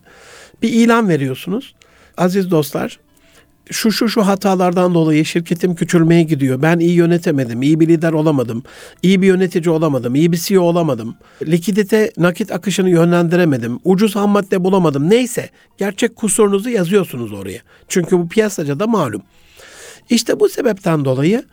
Bir 0.62 0.68
ilan 0.68 1.08
veriyorsunuz. 1.08 1.74
Aziz 2.16 2.50
dostlar 2.50 2.98
şu 3.70 3.92
şu 3.92 4.08
şu 4.08 4.26
hatalardan 4.26 4.94
dolayı 4.94 5.24
şirketim 5.24 5.74
küçülmeye 5.74 6.22
gidiyor. 6.22 6.62
Ben 6.62 6.78
iyi 6.78 6.94
yönetemedim, 6.94 7.62
iyi 7.62 7.80
bir 7.80 7.88
lider 7.88 8.12
olamadım, 8.12 8.62
iyi 9.02 9.22
bir 9.22 9.26
yönetici 9.26 9.70
olamadım, 9.70 10.14
iyi 10.14 10.32
bir 10.32 10.36
CEO 10.36 10.62
olamadım. 10.62 11.14
Likidite 11.46 12.12
nakit 12.18 12.52
akışını 12.52 12.90
yönlendiremedim, 12.90 13.78
ucuz 13.84 14.16
ham 14.16 14.30
madde 14.30 14.64
bulamadım. 14.64 15.10
Neyse 15.10 15.50
gerçek 15.78 16.16
kusurunuzu 16.16 16.70
yazıyorsunuz 16.70 17.32
oraya. 17.32 17.60
Çünkü 17.88 18.18
bu 18.18 18.28
piyasaca 18.28 18.80
da 18.80 18.86
malum. 18.86 19.22
İşte 20.10 20.40
bu 20.40 20.48
sebepten 20.48 21.04
dolayı 21.04 21.44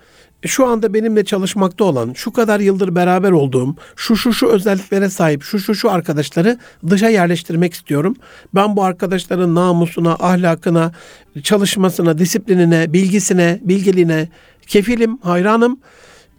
şu 0.46 0.68
anda 0.68 0.94
benimle 0.94 1.26
çalışmakta 1.26 1.84
olan, 1.84 2.14
şu 2.14 2.34
kadar 2.34 2.60
yıldır 2.60 2.96
beraber 2.96 3.32
olduğum, 3.32 3.76
şu 3.96 4.16
şu 4.16 4.34
şu 4.34 4.48
özelliklere 4.48 5.10
sahip, 5.10 5.44
şu 5.44 5.60
şu 5.60 5.76
şu 5.76 5.92
arkadaşları 5.92 6.58
dışa 6.90 7.10
yerleştirmek 7.10 7.74
istiyorum. 7.74 8.16
Ben 8.56 8.76
bu 8.76 8.84
arkadaşların 8.84 9.56
namusuna, 9.56 10.14
ahlakına, 10.14 10.92
çalışmasına, 11.44 12.18
disiplinine, 12.18 12.94
bilgisine, 12.94 13.60
bilgeliğine 13.64 14.30
kefilim, 14.68 15.18
hayranım. 15.18 15.80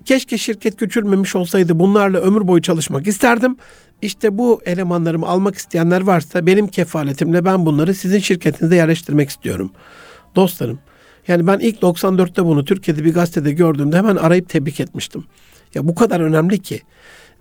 Keşke 0.04 0.38
şirket 0.38 0.76
küçülmemiş 0.76 1.36
olsaydı 1.36 1.78
bunlarla 1.78 2.18
ömür 2.18 2.46
boyu 2.46 2.62
çalışmak 2.62 3.06
isterdim. 3.06 3.56
İşte 4.02 4.38
bu 4.38 4.60
elemanlarımı 4.64 5.26
almak 5.26 5.54
isteyenler 5.54 6.00
varsa 6.00 6.46
benim 6.46 6.68
kefaletimle 6.68 7.44
ben 7.44 7.66
bunları 7.66 7.94
sizin 7.94 8.18
şirketinize 8.18 8.76
yerleştirmek 8.76 9.28
istiyorum. 9.28 9.72
Dostlarım, 10.36 10.78
yani 11.28 11.46
ben 11.46 11.58
ilk 11.58 11.82
94'te 11.82 12.44
bunu 12.44 12.64
Türkiye'de 12.64 13.04
bir 13.04 13.14
gazetede 13.14 13.52
gördüğümde 13.52 13.96
hemen 13.96 14.16
arayıp 14.16 14.48
tebrik 14.48 14.80
etmiştim. 14.80 15.24
Ya 15.74 15.88
bu 15.88 15.94
kadar 15.94 16.20
önemli 16.20 16.58
ki. 16.58 16.82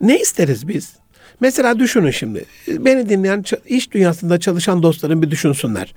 Ne 0.02 0.20
isteriz 0.20 0.68
biz? 0.68 0.94
Mesela 1.40 1.80
düşünün 1.80 2.12
şimdi. 2.12 2.46
Beni 2.68 3.10
dinleyen 3.10 3.44
iş 3.66 3.92
dünyasında 3.92 4.40
çalışan 4.40 4.84
dostlarım 4.84 5.22
bir 5.22 5.32
düşünsünler. 5.32 5.94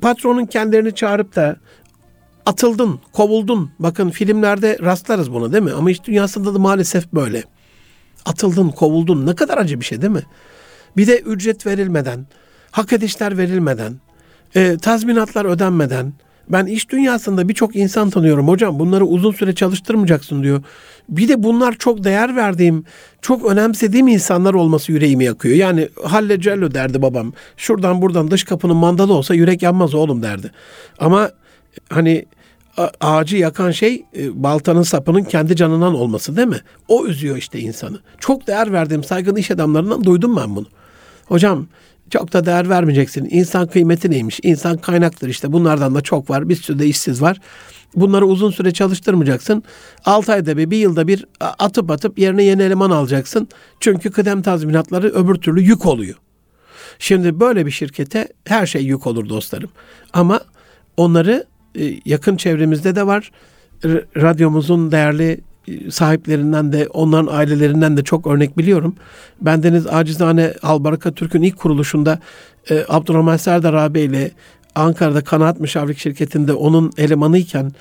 Patronun 0.00 0.46
kendilerini 0.46 0.94
çağırıp 0.94 1.36
da 1.36 1.56
atıldın, 2.46 3.00
kovuldun. 3.12 3.70
Bakın 3.78 4.10
filmlerde 4.10 4.78
rastlarız 4.82 5.32
bunu 5.32 5.52
değil 5.52 5.64
mi? 5.64 5.72
Ama 5.72 5.90
iş 5.90 6.04
dünyasında 6.04 6.54
da 6.54 6.58
maalesef 6.58 7.12
böyle. 7.12 7.44
Atıldın, 8.24 8.68
kovuldun. 8.68 9.26
Ne 9.26 9.34
kadar 9.34 9.58
acı 9.58 9.80
bir 9.80 9.84
şey 9.84 10.02
değil 10.02 10.12
mi? 10.12 10.22
Bir 10.96 11.06
de 11.06 11.18
ücret 11.18 11.66
verilmeden, 11.66 12.26
hak 12.70 12.92
edişler 12.92 13.38
verilmeden, 13.38 13.94
e, 14.54 14.78
tazminatlar 14.78 15.44
ödenmeden, 15.44 16.12
ben 16.48 16.66
iş 16.66 16.90
dünyasında 16.90 17.48
birçok 17.48 17.76
insan 17.76 18.10
tanıyorum. 18.10 18.48
Hocam 18.48 18.78
bunları 18.78 19.04
uzun 19.04 19.32
süre 19.32 19.54
çalıştırmayacaksın 19.54 20.42
diyor. 20.42 20.62
Bir 21.08 21.28
de 21.28 21.42
bunlar 21.42 21.72
çok 21.72 22.04
değer 22.04 22.36
verdiğim, 22.36 22.84
çok 23.22 23.44
önemsediğim 23.44 24.08
insanlar 24.08 24.54
olması 24.54 24.92
yüreğimi 24.92 25.24
yakıyor. 25.24 25.56
Yani 25.56 25.88
halle 26.04 26.40
cello 26.40 26.74
derdi 26.74 27.02
babam. 27.02 27.32
Şuradan 27.56 28.02
buradan 28.02 28.30
dış 28.30 28.44
kapının 28.44 28.76
mandalı 28.76 29.12
olsa 29.12 29.34
yürek 29.34 29.62
yanmaz 29.62 29.94
oğlum 29.94 30.22
derdi. 30.22 30.50
Ama 30.98 31.30
hani 31.90 32.24
ağacı 33.00 33.36
yakan 33.36 33.70
şey 33.70 34.04
e, 34.16 34.42
baltanın 34.42 34.82
sapının 34.82 35.24
kendi 35.24 35.56
canından 35.56 35.94
olması 35.94 36.36
değil 36.36 36.48
mi? 36.48 36.60
O 36.88 37.06
üzüyor 37.06 37.36
işte 37.36 37.60
insanı. 37.60 37.98
Çok 38.18 38.46
değer 38.46 38.72
verdiğim 38.72 39.04
saygın 39.04 39.36
iş 39.36 39.50
adamlarından 39.50 40.04
duydum 40.04 40.36
ben 40.36 40.56
bunu. 40.56 40.66
Hocam 41.26 41.66
çok 42.10 42.32
da 42.32 42.46
değer 42.46 42.68
vermeyeceksin. 42.68 43.28
İnsan 43.30 43.66
kıymeti 43.66 44.10
neymiş? 44.10 44.40
İnsan 44.42 44.76
kaynaktır 44.76 45.28
işte. 45.28 45.52
Bunlardan 45.52 45.94
da 45.94 46.00
çok 46.00 46.30
var. 46.30 46.48
Bir 46.48 46.56
sürü 46.56 46.78
de 46.78 46.86
işsiz 46.86 47.22
var. 47.22 47.40
Bunları 47.96 48.26
uzun 48.26 48.50
süre 48.50 48.72
çalıştırmayacaksın. 48.72 49.62
6 50.04 50.32
ayda 50.32 50.56
bir, 50.56 50.70
bir 50.70 50.76
yılda 50.76 51.08
bir 51.08 51.26
atıp 51.40 51.90
atıp 51.90 52.18
yerine 52.18 52.42
yeni 52.42 52.62
eleman 52.62 52.90
alacaksın. 52.90 53.48
Çünkü 53.80 54.10
kıdem 54.10 54.42
tazminatları 54.42 55.08
öbür 55.08 55.34
türlü 55.34 55.62
yük 55.62 55.86
oluyor. 55.86 56.16
Şimdi 56.98 57.40
böyle 57.40 57.66
bir 57.66 57.70
şirkete 57.70 58.28
her 58.44 58.66
şey 58.66 58.84
yük 58.84 59.06
olur 59.06 59.28
dostlarım. 59.28 59.70
Ama 60.12 60.40
onları 60.96 61.46
e, 61.78 61.94
yakın 62.04 62.36
çevremizde 62.36 62.96
de 62.96 63.06
var. 63.06 63.30
Radyomuzun 64.16 64.92
değerli 64.92 65.40
sahiplerinden 65.90 66.72
de 66.72 66.88
onların 66.88 67.34
ailelerinden 67.34 67.96
de 67.96 68.04
çok 68.04 68.26
örnek 68.26 68.58
biliyorum. 68.58 68.96
Bendeniz 69.40 69.86
acizane 69.86 70.54
Albaraka 70.62 71.12
Türk'ün 71.12 71.42
ilk 71.42 71.56
kuruluşunda 71.56 72.18
e, 72.70 72.84
Abdurrahman 72.88 73.36
Serdar 73.36 73.74
abi 73.74 74.00
ile 74.00 74.30
Ankara'da 74.74 75.24
kanaat 75.24 75.60
müşavirlik 75.60 75.98
şirketinde 75.98 76.52
onun 76.52 76.92
elemanıyken 76.98 77.72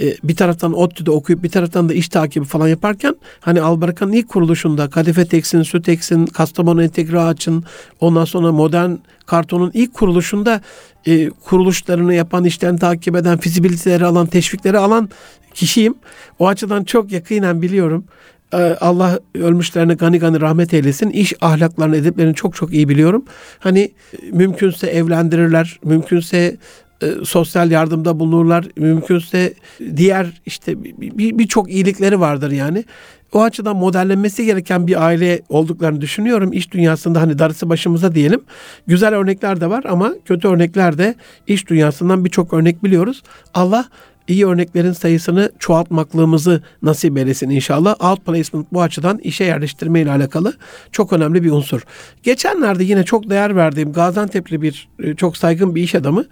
e, 0.00 0.16
bir 0.24 0.36
taraftan 0.36 0.72
ODTÜ'de 0.72 1.10
okuyup 1.10 1.42
bir 1.42 1.48
taraftan 1.48 1.88
da 1.88 1.94
iş 1.94 2.08
takibi 2.08 2.44
falan 2.44 2.68
yaparken 2.68 3.16
hani 3.40 3.60
Albaraka'nın 3.60 4.12
ilk 4.12 4.28
kuruluşunda 4.28 4.90
Kadife 4.90 5.24
Teks'in, 5.24 5.62
Süteks'in, 5.62 6.26
Kastamonu 6.26 6.82
Entegre 6.82 7.20
Ağaç'ın 7.20 7.64
ondan 8.00 8.24
sonra 8.24 8.52
Modern 8.52 8.90
Karton'un 9.26 9.70
ilk 9.74 9.94
kuruluşunda 9.94 10.60
e, 11.06 11.30
kuruluşlarını 11.30 12.14
yapan, 12.14 12.44
işlerini 12.44 12.78
takip 12.78 13.16
eden, 13.16 13.38
fizibiliteleri 13.38 14.04
alan, 14.04 14.26
teşvikleri 14.26 14.78
alan 14.78 15.08
kişiyim. 15.54 15.94
O 16.38 16.48
açıdan 16.48 16.84
çok 16.84 17.12
yakinen 17.12 17.62
biliyorum. 17.62 18.04
E, 18.52 18.56
Allah 18.56 19.20
ölmüşlerine 19.34 19.94
gani 19.94 20.18
gani 20.18 20.40
rahmet 20.40 20.74
eylesin. 20.74 21.10
İş 21.10 21.34
ahlaklarını, 21.40 21.96
edeplerini 21.96 22.34
çok 22.34 22.54
çok 22.54 22.72
iyi 22.72 22.88
biliyorum. 22.88 23.24
Hani 23.58 23.80
e, 23.80 24.30
mümkünse 24.32 24.86
evlendirirler, 24.86 25.80
mümkünse 25.84 26.56
e, 27.02 27.06
sosyal 27.24 27.70
yardımda 27.70 28.20
bulunurlar. 28.20 28.64
Mümkünse 28.76 29.54
diğer 29.96 30.40
işte 30.46 30.84
birçok 30.84 31.66
bir, 31.66 31.70
bir 31.70 31.74
iyilikleri 31.74 32.20
vardır 32.20 32.50
yani. 32.50 32.84
O 33.32 33.42
açıdan 33.42 33.76
modellenmesi 33.76 34.44
gereken 34.44 34.86
bir 34.86 35.04
aile 35.06 35.40
olduklarını 35.48 36.00
düşünüyorum. 36.00 36.52
İş 36.52 36.72
dünyasında 36.72 37.20
hani 37.20 37.38
darısı 37.38 37.68
başımıza 37.68 38.14
diyelim. 38.14 38.40
Güzel 38.86 39.14
örnekler 39.14 39.60
de 39.60 39.70
var 39.70 39.84
ama 39.88 40.12
kötü 40.24 40.48
örnekler 40.48 40.98
de 40.98 41.14
iş 41.46 41.68
dünyasından 41.68 42.24
birçok 42.24 42.52
örnek 42.52 42.84
biliyoruz. 42.84 43.22
Allah 43.54 43.88
iyi 44.28 44.46
örneklerin 44.46 44.92
sayısını 44.92 45.52
çoğaltmaklığımızı 45.58 46.62
nasip 46.82 47.18
eylesin 47.18 47.50
inşallah. 47.50 48.10
Outplacement 48.10 48.72
bu 48.72 48.82
açıdan 48.82 49.18
işe 49.18 49.44
yerleştirme 49.44 50.00
ile 50.00 50.10
alakalı 50.10 50.52
çok 50.92 51.12
önemli 51.12 51.44
bir 51.44 51.50
unsur. 51.50 51.80
Geçenlerde 52.22 52.84
yine 52.84 53.04
çok 53.04 53.30
değer 53.30 53.56
verdiğim 53.56 53.92
Gaziantep'li 53.92 54.62
bir 54.62 54.88
e, 54.98 55.14
çok 55.14 55.36
saygın 55.36 55.74
bir 55.74 55.82
iş 55.82 55.94
adamı 55.94 56.24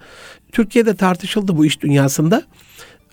Türkiye'de 0.51 0.95
tartışıldı 0.95 1.57
bu 1.57 1.65
iş 1.65 1.81
dünyasında. 1.81 2.43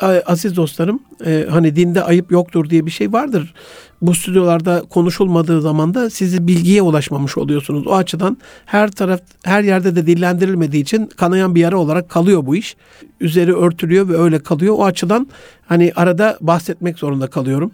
Aziz 0.02 0.56
dostlarım 0.56 1.00
e, 1.26 1.46
hani 1.50 1.76
dinde 1.76 2.02
ayıp 2.02 2.32
yoktur 2.32 2.70
diye 2.70 2.86
bir 2.86 2.90
şey 2.90 3.12
vardır. 3.12 3.54
Bu 4.02 4.14
stüdyolarda 4.14 4.82
konuşulmadığı 4.90 5.60
zaman 5.60 5.94
da 5.94 6.10
sizi 6.10 6.46
bilgiye 6.46 6.82
ulaşmamış 6.82 7.38
oluyorsunuz. 7.38 7.86
O 7.86 7.94
açıdan 7.94 8.38
her 8.66 8.90
taraf 8.90 9.20
her 9.44 9.62
yerde 9.62 9.96
de 9.96 10.06
dillendirilmediği 10.06 10.82
için 10.82 11.06
kanayan 11.06 11.54
bir 11.54 11.60
yara 11.60 11.78
olarak 11.78 12.08
kalıyor 12.08 12.46
bu 12.46 12.56
iş. 12.56 12.76
Üzeri 13.20 13.56
örtülüyor 13.56 14.08
ve 14.08 14.16
öyle 14.16 14.38
kalıyor. 14.42 14.74
O 14.78 14.84
açıdan 14.84 15.28
hani 15.66 15.92
arada 15.96 16.38
bahsetmek 16.40 16.98
zorunda 16.98 17.26
kalıyorum. 17.26 17.70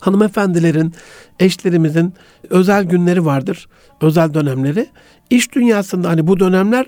Hanımefendilerin, 0.00 0.94
eşlerimizin 1.40 2.14
özel 2.50 2.84
günleri 2.84 3.24
vardır. 3.24 3.68
Özel 4.00 4.34
dönemleri. 4.34 4.86
İş 5.30 5.52
dünyasında 5.54 6.08
hani 6.08 6.26
bu 6.26 6.40
dönemler 6.40 6.86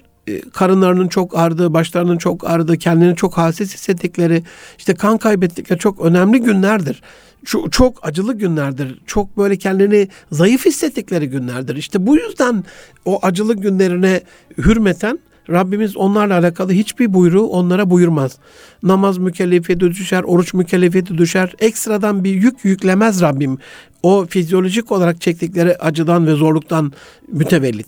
karınlarının 0.53 1.09
çok 1.09 1.39
ağrıdığı, 1.39 1.75
başlarının 1.75 2.19
çok 2.19 2.51
ağrıdığı, 2.51 2.77
kendini 2.77 3.17
çok 3.17 3.37
halsiz 3.39 3.75
hissettikleri, 3.75 4.43
işte 4.79 4.95
kan 4.95 5.19
kaybettikleri 5.19 5.79
çok 5.79 6.01
önemli 6.01 6.41
günlerdir. 6.41 7.03
Çok, 7.45 7.73
çok 7.73 8.07
acılı 8.07 8.35
günlerdir. 8.35 8.99
Çok 9.07 9.37
böyle 9.37 9.57
kendini 9.57 10.09
zayıf 10.33 10.67
hissettikleri 10.67 11.29
günlerdir. 11.29 11.77
İşte 11.77 12.07
bu 12.07 12.17
yüzden 12.17 12.65
o 13.05 13.19
acılı 13.23 13.55
günlerine 13.57 14.21
hürmeten 14.59 15.19
Rabbimiz 15.51 15.97
onlarla 15.97 16.39
alakalı 16.39 16.73
hiçbir 16.73 17.15
buyruğu 17.15 17.47
onlara 17.47 17.91
buyurmaz. 17.91 18.39
Namaz 18.83 19.19
mükellefiyeti 19.19 19.91
düşer, 19.91 20.23
oruç 20.23 20.55
mükellefiyeti 20.55 21.19
düşer. 21.19 21.55
Ekstradan 21.59 22.25
bir 22.25 22.35
yük 22.35 22.65
yüklemez 22.65 23.21
Rabbim. 23.21 23.59
O 24.03 24.27
fizyolojik 24.27 24.93
olarak 24.93 25.21
çektikleri 25.21 25.77
acıdan 25.77 26.27
ve 26.27 26.35
zorluktan 26.35 26.93
mütevellit. 27.33 27.87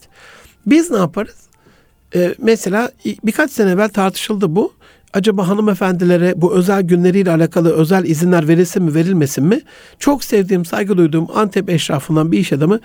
Biz 0.66 0.90
ne 0.90 0.96
yaparız? 0.96 1.48
E, 2.14 2.35
mesela 2.38 2.90
birkaç 3.25 3.51
sene 3.51 3.71
evvel 3.71 3.88
tartışıldı 3.88 4.57
bu. 4.57 4.73
Acaba 5.12 5.49
hanımefendilere 5.49 6.35
bu 6.37 6.55
özel 6.55 6.83
günleriyle 6.83 7.31
alakalı 7.31 7.73
özel 7.73 8.05
izinler 8.05 8.49
verilsin 8.49 8.83
mi 8.83 8.94
verilmesin 8.94 9.44
mi? 9.44 9.61
Çok 9.99 10.25
sevdiğim, 10.25 10.64
saygı 10.64 10.97
duyduğum 10.97 11.29
Antep 11.35 11.71
eşrafından 11.71 12.33
bir 12.33 12.38
iş 12.38 12.53
adamı 12.53 12.81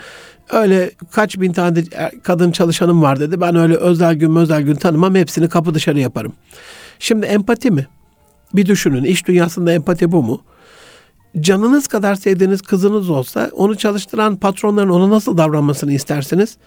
öyle 0.51 0.91
kaç 1.11 1.39
bin 1.39 1.53
tane 1.53 1.83
kadın 2.23 2.51
çalışanım 2.51 3.01
var 3.01 3.19
dedi. 3.19 3.41
Ben 3.41 3.55
öyle 3.55 3.75
özel 3.75 4.15
gün 4.15 4.35
özel 4.35 4.61
gün 4.61 4.75
tanımam 4.75 5.15
hepsini 5.15 5.49
kapı 5.49 5.73
dışarı 5.73 5.99
yaparım. 5.99 6.33
Şimdi 6.99 7.25
empati 7.25 7.71
mi? 7.71 7.87
Bir 8.53 8.65
düşünün 8.65 9.03
iş 9.03 9.27
dünyasında 9.27 9.73
empati 9.73 10.11
bu 10.11 10.23
mu? 10.23 10.41
Canınız 11.39 11.87
kadar 11.87 12.15
sevdiğiniz 12.15 12.61
kızınız 12.61 13.09
olsa 13.09 13.49
onu 13.53 13.77
çalıştıran 13.77 14.35
patronların 14.35 14.89
ona 14.89 15.09
nasıl 15.09 15.37
davranmasını 15.37 15.93
istersiniz? 15.93 16.57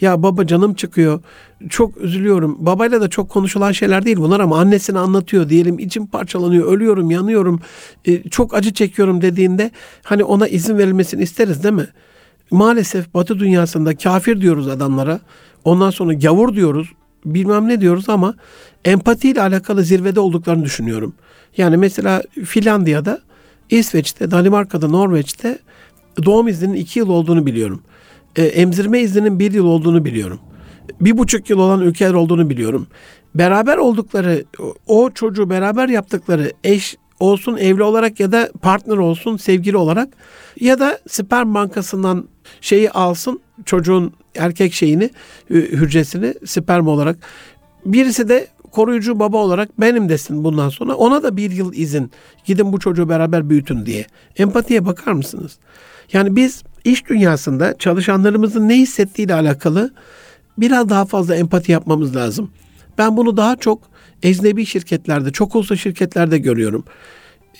Ya 0.00 0.22
baba 0.22 0.46
canım 0.46 0.74
çıkıyor. 0.74 1.20
Çok 1.68 1.96
üzülüyorum. 1.96 2.56
Babayla 2.58 3.00
da 3.00 3.08
çok 3.08 3.30
konuşulan 3.30 3.72
şeyler 3.72 4.04
değil 4.04 4.16
bunlar 4.16 4.40
ama 4.40 4.58
annesini 4.58 4.98
anlatıyor 4.98 5.48
diyelim. 5.48 5.78
içim 5.78 6.06
parçalanıyor, 6.06 6.72
ölüyorum, 6.72 7.10
yanıyorum. 7.10 7.60
E, 8.04 8.28
çok 8.28 8.54
acı 8.54 8.74
çekiyorum 8.74 9.22
dediğinde 9.22 9.70
hani 10.02 10.24
ona 10.24 10.48
izin 10.48 10.78
verilmesini 10.78 11.22
isteriz 11.22 11.62
değil 11.62 11.74
mi? 11.74 11.86
Maalesef 12.50 13.14
Batı 13.14 13.38
dünyasında 13.38 13.96
kafir 13.96 14.40
diyoruz 14.40 14.68
adamlara. 14.68 15.20
Ondan 15.64 15.90
sonra 15.90 16.12
gavur 16.12 16.54
diyoruz. 16.54 16.92
Bilmem 17.24 17.68
ne 17.68 17.80
diyoruz 17.80 18.08
ama 18.08 18.34
empatiyle 18.84 19.42
alakalı 19.42 19.82
zirvede 19.82 20.20
olduklarını 20.20 20.64
düşünüyorum. 20.64 21.14
Yani 21.56 21.76
mesela 21.76 22.22
Finlandiya'da, 22.44 23.20
İsveç'te, 23.70 24.30
Danimarka'da, 24.30 24.88
Norveç'te 24.88 25.58
doğum 26.24 26.48
izninin 26.48 26.74
iki 26.74 26.98
yıl 26.98 27.08
olduğunu 27.08 27.46
biliyorum 27.46 27.82
e, 28.36 28.42
emzirme 28.44 29.00
izninin 29.00 29.38
bir 29.38 29.52
yıl 29.52 29.66
olduğunu 29.66 30.04
biliyorum. 30.04 30.40
Bir 31.00 31.18
buçuk 31.18 31.50
yıl 31.50 31.58
olan 31.58 31.80
ülkeler 31.80 32.14
olduğunu 32.14 32.50
biliyorum. 32.50 32.86
Beraber 33.34 33.76
oldukları, 33.76 34.44
o 34.86 35.10
çocuğu 35.10 35.50
beraber 35.50 35.88
yaptıkları 35.88 36.52
eş 36.64 36.96
olsun 37.20 37.56
evli 37.56 37.82
olarak 37.82 38.20
ya 38.20 38.32
da 38.32 38.50
partner 38.62 38.96
olsun 38.96 39.36
sevgili 39.36 39.76
olarak 39.76 40.08
ya 40.60 40.78
da 40.78 40.98
sperm 41.08 41.54
bankasından 41.54 42.28
şeyi 42.60 42.90
alsın 42.90 43.40
çocuğun 43.64 44.12
erkek 44.34 44.72
şeyini 44.72 45.10
hücresini 45.50 46.34
sperm 46.44 46.86
olarak 46.86 47.18
birisi 47.86 48.28
de 48.28 48.46
koruyucu 48.70 49.18
baba 49.18 49.36
olarak 49.36 49.80
benim 49.80 50.08
desin 50.08 50.44
bundan 50.44 50.68
sonra 50.68 50.94
ona 50.94 51.22
da 51.22 51.36
bir 51.36 51.50
yıl 51.50 51.72
izin 51.72 52.10
gidin 52.44 52.72
bu 52.72 52.78
çocuğu 52.78 53.08
beraber 53.08 53.50
büyütün 53.50 53.86
diye 53.86 54.06
empatiye 54.36 54.86
bakar 54.86 55.12
mısınız? 55.12 55.58
Yani 56.12 56.36
biz 56.36 56.62
iş 56.86 57.06
dünyasında 57.06 57.78
çalışanlarımızın 57.78 58.68
ne 58.68 58.76
hissettiğiyle 58.76 59.34
alakalı 59.34 59.94
biraz 60.58 60.88
daha 60.88 61.04
fazla 61.04 61.34
empati 61.34 61.72
yapmamız 61.72 62.16
lazım. 62.16 62.50
Ben 62.98 63.16
bunu 63.16 63.36
daha 63.36 63.56
çok 63.56 63.82
ecnebi 64.22 64.66
şirketlerde, 64.66 65.32
çok 65.32 65.56
olsa 65.56 65.76
şirketlerde 65.76 66.38
görüyorum. 66.38 66.84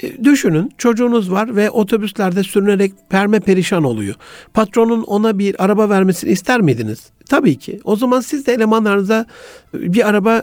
E, 0.03 0.25
düşünün 0.25 0.73
çocuğunuz 0.79 1.31
var 1.31 1.57
ve 1.57 1.71
otobüslerde 1.71 2.43
sürünerek 2.43 2.93
perme 3.11 3.41
perişan 3.41 3.85
oluyor. 3.85 4.15
Patronun 4.55 5.03
ona 5.03 5.39
bir 5.39 5.65
araba 5.65 5.89
vermesini 5.89 6.31
ister 6.31 6.61
miydiniz? 6.61 7.11
Tabii 7.29 7.59
ki. 7.59 7.81
O 7.85 7.97
zaman 7.97 8.21
siz 8.21 8.47
de 8.47 8.53
elemanlarınıza 8.53 9.27
bir 9.75 10.09
araba 10.09 10.43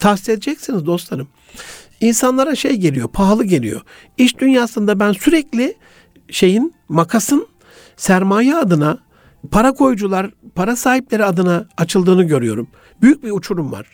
tahsis 0.00 0.28
edeceksiniz 0.28 0.86
dostlarım. 0.86 1.28
İnsanlara 2.00 2.54
şey 2.54 2.76
geliyor, 2.76 3.08
pahalı 3.08 3.44
geliyor. 3.44 3.80
İş 4.18 4.38
dünyasında 4.38 5.00
ben 5.00 5.12
sürekli 5.12 5.74
şeyin, 6.30 6.74
makasın 6.88 7.46
sermaye 8.02 8.56
adına 8.56 8.98
para 9.50 9.72
koyucular, 9.72 10.30
para 10.54 10.76
sahipleri 10.76 11.24
adına 11.24 11.66
açıldığını 11.76 12.24
görüyorum. 12.24 12.68
Büyük 13.02 13.24
bir 13.24 13.30
uçurum 13.30 13.72
var. 13.72 13.86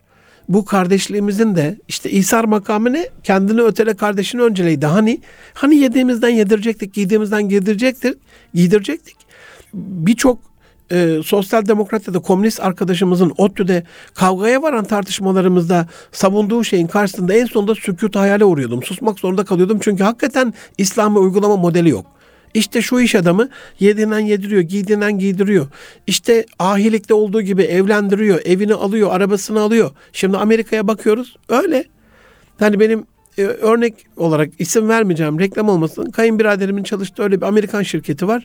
Bu 0.48 0.64
kardeşliğimizin 0.64 1.56
de 1.56 1.78
işte 1.88 2.10
İsar 2.10 2.44
makamı 2.44 2.92
ne? 2.92 3.08
Kendini 3.22 3.62
ötele 3.62 3.94
kardeşini 3.94 4.42
önceleydi. 4.42 4.86
Hani 4.86 5.20
hani 5.54 5.76
yediğimizden 5.76 6.28
yedirecektik, 6.28 6.94
giydiğimizden 6.94 7.48
giydirecektik, 7.48 8.16
giydirecektik. 8.54 9.16
Birçok 9.74 10.38
e, 10.92 11.20
sosyal 11.24 11.66
demokrat 11.66 12.08
ya 12.08 12.14
da 12.14 12.18
komünist 12.18 12.60
arkadaşımızın 12.60 13.32
ODTÜ'de 13.36 13.82
kavgaya 14.14 14.62
varan 14.62 14.84
tartışmalarımızda 14.84 15.88
savunduğu 16.12 16.64
şeyin 16.64 16.86
karşısında 16.86 17.34
en 17.34 17.46
sonunda 17.46 17.74
sükut 17.74 18.16
hayale 18.16 18.44
uğruyordum. 18.44 18.82
Susmak 18.82 19.18
zorunda 19.18 19.44
kalıyordum 19.44 19.78
çünkü 19.82 20.04
hakikaten 20.04 20.54
İslam'ı 20.78 21.18
uygulama 21.18 21.56
modeli 21.56 21.88
yok. 21.88 22.17
İşte 22.54 22.82
şu 22.82 23.00
iş 23.00 23.14
adamı 23.14 23.48
yediğinden 23.80 24.20
yediriyor, 24.20 24.62
giydiğinden 24.62 25.18
giydiriyor. 25.18 25.66
İşte 26.06 26.46
ahilikte 26.58 27.14
olduğu 27.14 27.42
gibi 27.42 27.62
evlendiriyor, 27.62 28.40
evini 28.44 28.74
alıyor, 28.74 29.10
arabasını 29.12 29.60
alıyor. 29.60 29.90
Şimdi 30.12 30.36
Amerika'ya 30.36 30.88
bakıyoruz 30.88 31.36
öyle. 31.48 31.84
Yani 32.60 32.80
benim 32.80 33.06
e, 33.38 33.42
örnek 33.42 33.94
olarak 34.16 34.50
isim 34.58 34.88
vermeyeceğim 34.88 35.40
reklam 35.40 35.68
olmasın. 35.68 36.10
Kayınbiraderimin 36.10 36.82
çalıştığı 36.82 37.22
öyle 37.22 37.40
bir 37.40 37.46
Amerikan 37.46 37.82
şirketi 37.82 38.28
var. 38.28 38.44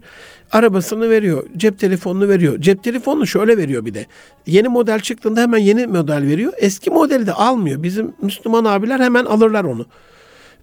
Arabasını 0.52 1.10
veriyor, 1.10 1.44
cep 1.58 1.80
telefonunu 1.80 2.30
veriyor. 2.30 2.62
Cep 2.62 2.84
telefonunu 2.84 3.28
şöyle 3.28 3.58
veriyor 3.58 3.86
bir 3.86 3.94
de. 3.94 4.06
Yeni 4.48 4.68
model 4.68 5.00
çıktığında 5.00 5.42
hemen 5.42 5.58
yeni 5.58 5.88
model 5.88 6.28
veriyor. 6.28 6.54
Eski 6.58 6.90
modeli 6.90 7.28
de 7.28 7.34
almıyor. 7.34 7.84
Bizim 7.84 8.14
Müslüman 8.22 8.66
abiler 8.66 9.00
hemen 9.00 9.26
alırlar 9.26 9.64
onu. 9.64 9.86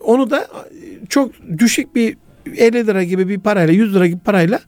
Onu 0.00 0.30
da 0.30 0.48
çok 1.08 1.32
düşük 1.58 1.94
bir 1.94 2.16
50 2.56 2.86
lira 2.86 3.04
gibi 3.04 3.28
bir 3.28 3.40
parayla 3.40 3.74
100 3.74 3.94
lira 3.94 4.06
gibi 4.06 4.20
parayla 4.20 4.60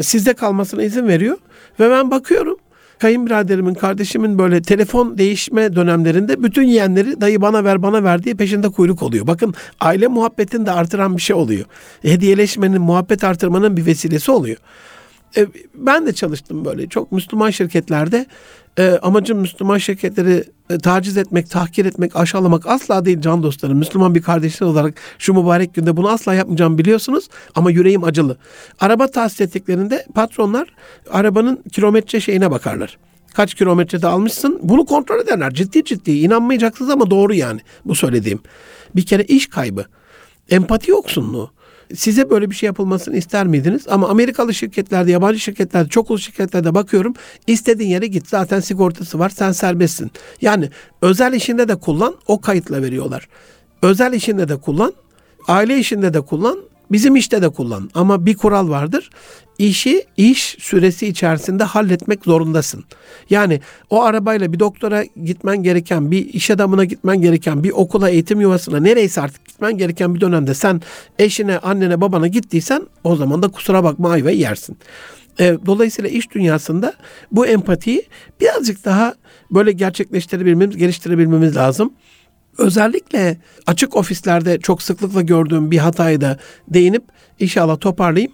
sizde 0.00 0.34
kalmasına 0.34 0.82
izin 0.82 1.08
veriyor. 1.08 1.36
Ve 1.80 1.90
ben 1.90 2.10
bakıyorum 2.10 2.56
kayınbiraderimin, 2.98 3.74
kardeşimin 3.74 4.38
böyle 4.38 4.62
telefon 4.62 5.18
değişme 5.18 5.76
dönemlerinde 5.76 6.42
bütün 6.42 6.62
yeğenleri 6.62 7.20
dayı 7.20 7.40
bana 7.40 7.64
ver 7.64 7.82
bana 7.82 8.04
ver 8.04 8.22
diye 8.22 8.34
peşinde 8.34 8.68
kuyruk 8.68 9.02
oluyor. 9.02 9.26
Bakın 9.26 9.54
aile 9.80 10.06
muhabbetini 10.06 10.66
de 10.66 10.70
artıran 10.70 11.16
bir 11.16 11.22
şey 11.22 11.36
oluyor. 11.36 11.64
Hediyeleşmenin, 12.02 12.80
muhabbet 12.80 13.24
artırmanın 13.24 13.76
bir 13.76 13.86
vesilesi 13.86 14.30
oluyor. 14.30 14.56
E, 15.36 15.46
ben 15.74 16.06
de 16.06 16.12
çalıştım 16.12 16.64
böyle 16.64 16.88
çok 16.88 17.12
Müslüman 17.12 17.50
şirketlerde. 17.50 18.26
E, 18.78 18.98
amacım 19.02 19.38
Müslüman 19.38 19.78
şirketleri 19.78 20.44
e, 20.70 20.78
taciz 20.78 21.16
etmek, 21.16 21.50
tahkir 21.50 21.84
etmek, 21.84 22.16
aşağılamak 22.16 22.66
asla 22.66 23.04
değil 23.04 23.20
can 23.20 23.42
dostlarım. 23.42 23.78
Müslüman 23.78 24.14
bir 24.14 24.22
kardeşler 24.22 24.66
olarak 24.66 24.94
şu 25.18 25.34
mübarek 25.34 25.74
günde 25.74 25.96
bunu 25.96 26.08
asla 26.08 26.34
yapmayacağım 26.34 26.78
biliyorsunuz 26.78 27.28
ama 27.54 27.70
yüreğim 27.70 28.04
acılı. 28.04 28.36
Araba 28.80 29.06
tahsis 29.06 29.40
ettiklerinde 29.40 30.06
patronlar 30.14 30.68
arabanın 31.10 31.62
kilometre 31.72 32.20
şeyine 32.20 32.50
bakarlar. 32.50 32.98
Kaç 33.34 33.54
kilometrede 33.54 34.06
almışsın 34.06 34.60
bunu 34.62 34.86
kontrol 34.86 35.20
ederler. 35.20 35.54
Ciddi 35.54 35.84
ciddi 35.84 36.10
inanmayacaksınız 36.10 36.90
ama 36.90 37.10
doğru 37.10 37.34
yani 37.34 37.60
bu 37.84 37.94
söylediğim. 37.94 38.40
Bir 38.96 39.06
kere 39.06 39.22
iş 39.22 39.46
kaybı, 39.46 39.84
empati 40.50 40.90
yoksunluğu 40.90 41.50
Size 41.94 42.30
böyle 42.30 42.50
bir 42.50 42.54
şey 42.54 42.66
yapılmasını 42.66 43.16
ister 43.16 43.46
miydiniz? 43.46 43.82
Ama 43.88 44.08
Amerikalı 44.08 44.54
şirketlerde, 44.54 45.10
yabancı 45.10 45.40
şirketlerde, 45.40 45.88
çok 45.88 46.10
uzun 46.10 46.22
şirketlerde 46.22 46.74
bakıyorum. 46.74 47.14
İstediğin 47.46 47.90
yere 47.90 48.06
git. 48.06 48.28
Zaten 48.28 48.60
sigortası 48.60 49.18
var. 49.18 49.28
Sen 49.28 49.52
serbestsin. 49.52 50.10
Yani 50.40 50.70
özel 51.02 51.32
işinde 51.32 51.68
de 51.68 51.76
kullan. 51.76 52.14
O 52.26 52.40
kayıtla 52.40 52.82
veriyorlar. 52.82 53.28
Özel 53.82 54.12
işinde 54.12 54.48
de 54.48 54.56
kullan. 54.56 54.92
Aile 55.48 55.78
işinde 55.78 56.14
de 56.14 56.20
kullan. 56.20 56.58
Bizim 56.92 57.16
işte 57.16 57.42
de 57.42 57.48
kullan. 57.48 57.90
Ama 57.94 58.26
bir 58.26 58.36
kural 58.36 58.68
vardır 58.68 59.10
işi 59.58 60.04
iş 60.16 60.56
süresi 60.60 61.06
içerisinde 61.06 61.64
halletmek 61.64 62.24
zorundasın. 62.24 62.84
Yani 63.30 63.60
o 63.90 64.02
arabayla 64.02 64.52
bir 64.52 64.60
doktora 64.60 65.04
gitmen 65.24 65.62
gereken, 65.62 66.10
bir 66.10 66.26
iş 66.26 66.50
adamına 66.50 66.84
gitmen 66.84 67.22
gereken, 67.22 67.64
bir 67.64 67.70
okula, 67.70 68.10
eğitim 68.10 68.40
yuvasına 68.40 68.80
nereyse 68.80 69.20
artık 69.20 69.48
gitmen 69.48 69.78
gereken 69.78 70.14
bir 70.14 70.20
dönemde 70.20 70.54
sen 70.54 70.82
eşine, 71.18 71.58
annene, 71.58 72.00
babana 72.00 72.26
gittiysen 72.26 72.82
o 73.04 73.16
zaman 73.16 73.42
da 73.42 73.48
kusura 73.48 73.84
bakma 73.84 74.10
ayva 74.10 74.30
yersin. 74.30 74.78
E, 75.40 75.56
dolayısıyla 75.66 76.10
iş 76.10 76.30
dünyasında 76.30 76.94
bu 77.32 77.46
empatiyi 77.46 78.02
birazcık 78.40 78.84
daha 78.84 79.14
böyle 79.50 79.72
gerçekleştirebilmemiz, 79.72 80.76
geliştirebilmemiz 80.76 81.56
lazım. 81.56 81.92
Özellikle 82.58 83.38
açık 83.66 83.96
ofislerde 83.96 84.58
çok 84.58 84.82
sıklıkla 84.82 85.22
gördüğüm 85.22 85.70
bir 85.70 85.78
hatayı 85.78 86.20
da 86.20 86.38
değinip 86.68 87.04
inşallah 87.40 87.80
toparlayayım. 87.80 88.32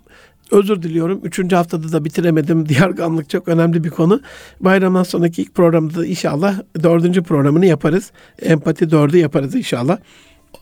Özür 0.51 0.83
diliyorum. 0.83 1.21
Üçüncü 1.23 1.57
haftada 1.57 1.93
da 1.93 2.05
bitiremedim. 2.05 2.69
Diyarganlık 2.69 3.31
çok 3.31 3.49
önemli 3.49 3.85
bir 3.85 3.91
konu. 3.91 4.21
Bayramdan 4.61 5.03
sonraki 5.03 5.43
ilk 5.43 5.55
programda 5.55 5.95
da 5.95 6.07
inşallah 6.07 6.61
dördüncü 6.83 7.23
programını 7.23 7.67
yaparız. 7.67 8.13
Empati 8.43 8.91
dördü 8.91 9.19
yaparız 9.19 9.55
inşallah. 9.55 9.99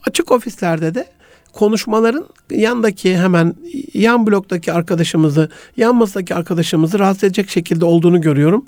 Açık 0.07 0.33
ofislerde 0.33 0.95
de 0.95 1.07
konuşmaların 1.53 2.27
yandaki 2.51 3.19
hemen 3.19 3.55
yan 3.95 4.27
bloktaki 4.27 4.73
arkadaşımızı, 4.73 5.51
yan 5.77 5.95
masadaki 5.95 6.35
arkadaşımızı 6.35 6.99
rahatsız 6.99 7.25
edecek 7.25 7.51
şekilde 7.51 7.85
olduğunu 7.85 8.21
görüyorum. 8.21 8.65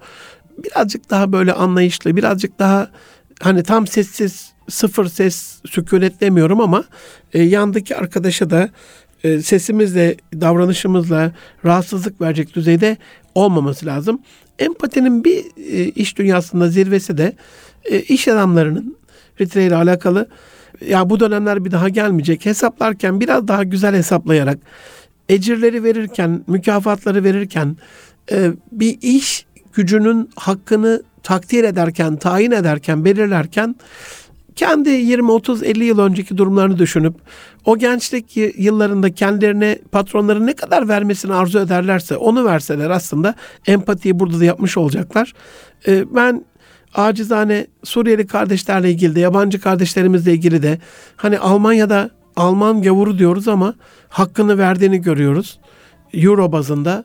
Birazcık 0.64 1.10
daha 1.10 1.32
böyle 1.32 1.52
anlayışlı, 1.52 2.16
birazcık 2.16 2.58
daha 2.58 2.90
hani 3.40 3.62
tam 3.62 3.86
sessiz, 3.86 4.53
sıfır 4.68 5.06
ses, 5.06 5.58
sükunet 5.70 6.20
demiyorum 6.20 6.60
ama 6.60 6.84
e, 7.32 7.42
yandaki 7.42 7.96
arkadaşa 7.96 8.50
da 8.50 8.70
e, 9.24 9.42
sesimizle, 9.42 10.16
davranışımızla 10.34 11.32
rahatsızlık 11.64 12.20
verecek 12.20 12.54
düzeyde 12.54 12.96
olmaması 13.34 13.86
lazım. 13.86 14.20
Empatinin 14.58 15.24
bir 15.24 15.44
e, 15.56 15.84
iş 15.84 16.18
dünyasında 16.18 16.68
zirvesi 16.68 17.18
de 17.18 17.32
e, 17.84 18.00
iş 18.00 18.28
adamlarının 18.28 18.96
filtre 19.34 19.66
ile 19.66 19.76
alakalı 19.76 20.28
ya 20.88 21.10
bu 21.10 21.20
dönemler 21.20 21.64
bir 21.64 21.70
daha 21.70 21.88
gelmeyecek. 21.88 22.46
Hesaplarken 22.46 23.20
biraz 23.20 23.48
daha 23.48 23.62
güzel 23.62 23.94
hesaplayarak 23.94 24.58
ecirleri 25.28 25.84
verirken, 25.84 26.44
mükafatları 26.46 27.24
verirken 27.24 27.76
bir 28.72 28.98
iş 29.02 29.46
gücünün 29.72 30.30
hakkını 30.36 31.02
takdir 31.22 31.64
ederken, 31.64 32.16
tayin 32.16 32.50
ederken, 32.50 33.04
belirlerken 33.04 33.76
kendi 34.56 34.90
20 34.90 35.30
30 35.30 35.62
50 35.62 35.84
yıl 35.84 35.98
önceki 35.98 36.38
durumlarını 36.38 36.78
düşünüp 36.78 37.14
o 37.64 37.78
gençlik 37.78 38.36
yıllarında 38.36 39.14
kendilerine 39.14 39.78
patronların 39.92 40.46
ne 40.46 40.52
kadar 40.52 40.88
vermesini 40.88 41.34
arzu 41.34 41.58
ederlerse 41.58 42.16
onu 42.16 42.44
verseler 42.44 42.90
aslında 42.90 43.34
empatiyi 43.66 44.18
burada 44.18 44.40
da 44.40 44.44
yapmış 44.44 44.76
olacaklar. 44.76 45.32
Ee, 45.88 46.14
ben 46.14 46.44
acizane 46.94 47.66
Suriyeli 47.84 48.26
kardeşlerle 48.26 48.90
ilgili 48.90 49.14
de 49.14 49.20
yabancı 49.20 49.60
kardeşlerimizle 49.60 50.32
ilgili 50.32 50.62
de 50.62 50.78
hani 51.16 51.38
Almanya'da 51.38 52.10
Alman 52.36 52.82
gavuru 52.82 53.18
diyoruz 53.18 53.48
ama 53.48 53.74
hakkını 54.08 54.58
verdiğini 54.58 55.02
görüyoruz. 55.02 55.58
Euro 56.12 56.52
bazında 56.52 57.04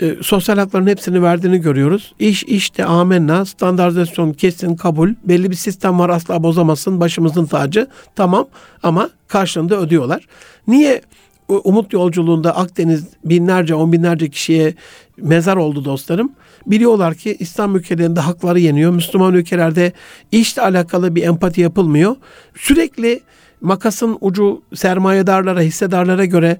e, 0.00 0.16
sosyal 0.22 0.58
hakların 0.58 0.86
hepsini 0.86 1.22
verdiğini 1.22 1.60
görüyoruz. 1.60 2.14
İş 2.18 2.44
işte 2.44 2.84
amenna, 2.84 3.44
standartizasyon 3.44 4.32
kesin 4.32 4.76
kabul, 4.76 5.14
belli 5.24 5.50
bir 5.50 5.56
sistem 5.56 5.98
var 5.98 6.08
asla 6.08 6.42
bozamazsın, 6.42 7.00
başımızın 7.00 7.46
tacı 7.46 7.86
tamam 8.16 8.46
ama 8.82 9.10
karşılığında 9.28 9.76
ödüyorlar. 9.80 10.26
Niye 10.66 11.02
Umut 11.48 11.92
yolculuğunda 11.92 12.56
Akdeniz 12.56 13.04
binlerce, 13.24 13.74
on 13.74 13.92
binlerce 13.92 14.30
kişiye 14.30 14.74
mezar 15.16 15.56
oldu 15.56 15.84
dostlarım. 15.84 16.32
Biliyorlar 16.66 17.14
ki 17.14 17.36
İslam 17.38 17.76
ülkelerinde 17.76 18.20
hakları 18.20 18.60
yeniyor. 18.60 18.92
Müslüman 18.92 19.34
ülkelerde 19.34 19.92
işle 20.32 20.62
alakalı 20.62 21.14
bir 21.14 21.22
empati 21.22 21.60
yapılmıyor. 21.60 22.16
Sürekli 22.56 23.20
makasın 23.60 24.18
ucu 24.20 24.62
sermayedarlara, 24.74 25.60
hissedarlara 25.60 26.24
göre 26.24 26.56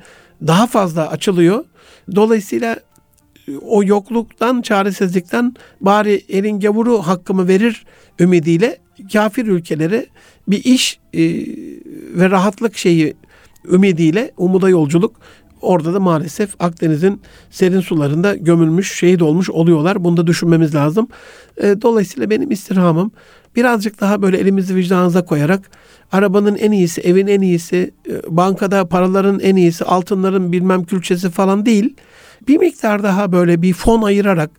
daha 0.46 0.66
fazla 0.66 1.08
açılıyor. 1.08 1.64
Dolayısıyla 2.14 2.76
o 3.62 3.84
yokluktan, 3.84 4.62
çaresizlikten 4.62 5.54
bari 5.80 6.22
elin 6.28 6.60
gavuru 6.60 6.98
hakkımı 6.98 7.48
verir 7.48 7.84
ümidiyle 8.20 8.78
kafir 9.12 9.46
ülkelere 9.46 10.06
bir 10.48 10.64
iş 10.64 10.98
e, 11.12 11.20
ve 12.18 12.30
rahatlık 12.30 12.76
şeyi 12.76 13.14
ümidiyle 13.64 14.32
umuda 14.36 14.68
yolculuk 14.68 15.16
orada 15.64 15.94
da 15.94 16.00
maalesef 16.00 16.54
Akdeniz'in 16.58 17.20
serin 17.50 17.80
sularında 17.80 18.34
gömülmüş, 18.34 18.98
şehit 18.98 19.22
olmuş 19.22 19.50
oluyorlar. 19.50 20.04
Bunu 20.04 20.16
da 20.16 20.26
düşünmemiz 20.26 20.74
lazım. 20.74 21.08
E, 21.56 21.82
dolayısıyla 21.82 22.30
benim 22.30 22.50
istirhamım 22.50 23.12
birazcık 23.56 24.00
daha 24.00 24.22
böyle 24.22 24.38
elimizi 24.38 24.76
vicdanınıza 24.76 25.24
koyarak 25.24 25.70
arabanın 26.12 26.56
en 26.56 26.72
iyisi, 26.72 27.00
evin 27.00 27.26
en 27.26 27.40
iyisi, 27.40 27.90
e, 28.08 28.36
bankada 28.36 28.88
paraların 28.88 29.40
en 29.40 29.56
iyisi, 29.56 29.84
altınların 29.84 30.52
bilmem 30.52 30.84
külçesi 30.84 31.30
falan 31.30 31.66
değil 31.66 31.94
bir 32.48 32.58
miktar 32.58 33.02
daha 33.02 33.32
böyle 33.32 33.62
bir 33.62 33.72
fon 33.72 34.02
ayırarak 34.02 34.50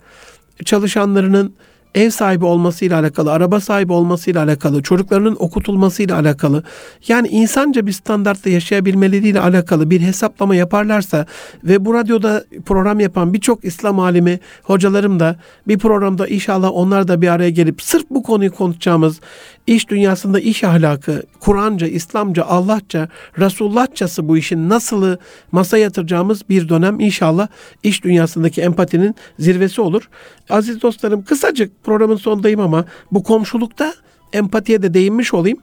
çalışanlarının 0.65 1.53
ev 1.95 2.09
sahibi 2.09 2.45
olmasıyla 2.45 2.99
alakalı, 2.99 3.31
araba 3.31 3.59
sahibi 3.59 3.93
olmasıyla 3.93 4.43
alakalı, 4.43 4.83
çocuklarının 4.83 5.35
okutulmasıyla 5.39 6.19
alakalı, 6.19 6.63
yani 7.07 7.27
insanca 7.27 7.87
bir 7.87 7.91
standartta 7.91 8.49
yaşayabilmeleriyle 8.49 9.39
alakalı 9.39 9.89
bir 9.89 10.01
hesaplama 10.01 10.55
yaparlarsa 10.55 11.25
ve 11.63 11.85
bu 11.85 11.93
radyoda 11.93 12.45
program 12.65 12.99
yapan 12.99 13.33
birçok 13.33 13.65
İslam 13.65 13.99
alimi, 13.99 14.39
hocalarım 14.63 15.19
da 15.19 15.35
bir 15.67 15.77
programda 15.77 16.27
inşallah 16.27 16.71
onlar 16.73 17.07
da 17.07 17.21
bir 17.21 17.27
araya 17.27 17.49
gelip 17.49 17.81
sırf 17.81 18.05
bu 18.09 18.23
konuyu 18.23 18.51
konuşacağımız 18.51 19.19
iş 19.67 19.89
dünyasında 19.89 20.39
iş 20.39 20.63
ahlakı, 20.63 21.23
Kur'anca, 21.39 21.87
İslamca, 21.87 22.43
Allahça, 22.45 23.09
Resulullahçası 23.39 24.27
bu 24.27 24.37
işin 24.37 24.69
nasılı 24.69 25.19
masaya 25.51 25.83
yatıracağımız 25.83 26.49
bir 26.49 26.69
dönem 26.69 26.99
inşallah 26.99 27.47
iş 27.83 28.03
dünyasındaki 28.03 28.61
empatinin 28.61 29.15
zirvesi 29.39 29.81
olur. 29.81 30.09
Aziz 30.49 30.81
dostlarım 30.81 31.23
kısacık 31.23 31.83
programın 31.83 32.15
sonundayım 32.15 32.59
ama 32.59 32.85
bu 33.11 33.23
komşulukta 33.23 33.93
empatiye 34.33 34.81
de 34.81 34.93
değinmiş 34.93 35.33
olayım. 35.33 35.59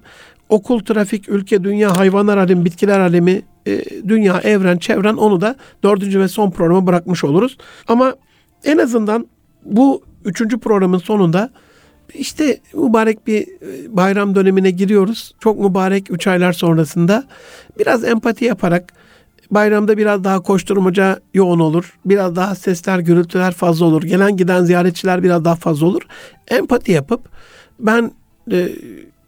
Okul, 0.48 0.80
trafik, 0.80 1.28
ülke, 1.28 1.64
dünya, 1.64 1.96
hayvanlar 1.96 2.36
alemi, 2.36 2.64
bitkiler 2.64 3.00
alemi, 3.00 3.42
e, 3.66 3.84
dünya, 4.08 4.40
evren, 4.40 4.78
çevren 4.78 5.14
onu 5.14 5.40
da 5.40 5.56
dördüncü 5.84 6.20
ve 6.20 6.28
son 6.28 6.50
programa 6.50 6.86
bırakmış 6.86 7.24
oluruz. 7.24 7.58
Ama 7.88 8.14
en 8.64 8.78
azından 8.78 9.26
bu 9.64 10.02
üçüncü 10.24 10.58
programın 10.58 10.98
sonunda 10.98 11.50
işte 12.14 12.60
mübarek 12.74 13.26
bir 13.26 13.42
e, 13.42 13.96
bayram 13.96 14.34
dönemine 14.34 14.70
giriyoruz. 14.70 15.34
Çok 15.40 15.60
mübarek 15.60 16.10
üç 16.10 16.26
aylar 16.26 16.52
sonrasında 16.52 17.24
biraz 17.78 18.04
empati 18.04 18.44
yaparak 18.44 18.92
bayramda 19.50 19.96
biraz 19.96 20.24
daha 20.24 20.40
koşturmaca 20.40 21.20
yoğun 21.34 21.58
olur. 21.58 21.98
Biraz 22.04 22.36
daha 22.36 22.54
sesler, 22.54 22.98
gürültüler 22.98 23.52
fazla 23.52 23.86
olur. 23.86 24.02
Gelen 24.02 24.36
giden 24.36 24.64
ziyaretçiler 24.64 25.22
biraz 25.22 25.44
daha 25.44 25.54
fazla 25.56 25.86
olur. 25.86 26.02
Empati 26.48 26.92
yapıp 26.92 27.20
ben 27.78 28.12
e, 28.52 28.68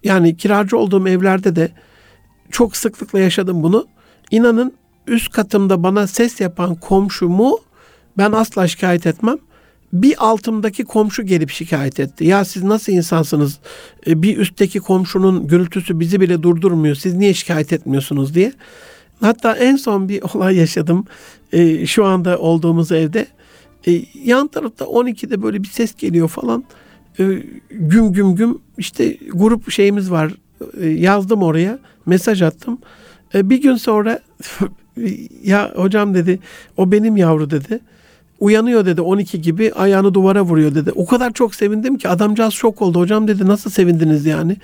yani 0.05 0.37
kiracı 0.37 0.79
olduğum 0.79 1.09
evlerde 1.09 1.57
de 1.57 1.71
çok 2.51 2.77
sıklıkla 2.77 3.19
yaşadım 3.19 3.63
bunu. 3.63 3.87
İnanın 4.31 4.73
üst 5.07 5.33
katımda 5.33 5.83
bana 5.83 6.07
ses 6.07 6.41
yapan 6.41 6.75
komşumu 6.75 7.59
ben 8.19 8.33
asla 8.33 8.69
şikayet 8.69 9.07
etmem 9.07 9.39
Bir 9.95 10.15
altımdaki 10.19 10.85
komşu 10.85 11.23
gelip 11.23 11.51
şikayet 11.51 12.01
etti. 12.01 12.25
Ya 12.25 12.45
siz 12.45 12.63
nasıl 12.63 12.93
insansınız? 12.93 13.59
E, 14.07 14.23
bir 14.23 14.37
üstteki 14.39 14.81
komşunun 14.81 15.47
gürültüsü 15.47 16.01
bizi 16.01 16.21
bile 16.21 16.43
durdurmuyor. 16.43 16.95
Siz 16.95 17.15
niye 17.15 17.35
şikayet 17.35 17.73
etmiyorsunuz 17.73 18.35
diye. 18.35 18.53
Hatta 19.21 19.57
en 19.57 19.77
son 19.77 20.09
bir 20.09 20.23
olay 20.35 20.57
yaşadım. 20.57 21.05
E, 21.53 21.87
şu 21.87 22.05
anda 22.05 22.39
olduğumuz 22.39 22.93
evde. 22.93 23.27
E, 23.87 24.03
yan 24.25 24.49
tarafta 24.49 24.85
12'de 24.85 25.43
böyle 25.43 25.63
bir 25.63 25.69
ses 25.69 25.95
geliyor 25.95 26.29
falan. 26.29 26.65
E, 27.19 27.25
güm 27.71 28.13
güm 28.13 28.35
güm 28.35 28.59
işte 28.79 29.19
grup 29.33 29.71
şeyimiz 29.71 30.11
var. 30.11 30.33
E, 30.81 30.87
yazdım 30.87 31.43
oraya. 31.43 31.79
Mesaj 32.07 32.43
attım. 32.43 32.79
Bir 33.35 33.63
gün 33.63 33.77
sonra 33.77 34.21
ya 35.45 35.73
hocam 35.77 36.15
dedi 36.15 36.39
o 36.77 36.93
benim 36.93 37.17
yavru 37.17 37.51
dedi. 37.51 37.81
Uyanıyor 38.41 38.87
dedi 38.87 39.01
12 39.01 39.43
gibi 39.43 39.72
ayağını 39.72 40.14
duvara 40.14 40.43
vuruyor 40.43 40.74
dedi. 40.74 40.93
O 40.95 41.07
kadar 41.07 41.32
çok 41.32 41.55
sevindim 41.55 41.99
ki 41.99 42.09
adamcağız 42.09 42.55
şok 42.55 42.82
oldu. 42.82 43.01
Hocam 43.01 43.28
dedi 43.28 43.47
nasıl 43.47 43.70
sevindiniz 43.70 44.26
yani? 44.26 44.57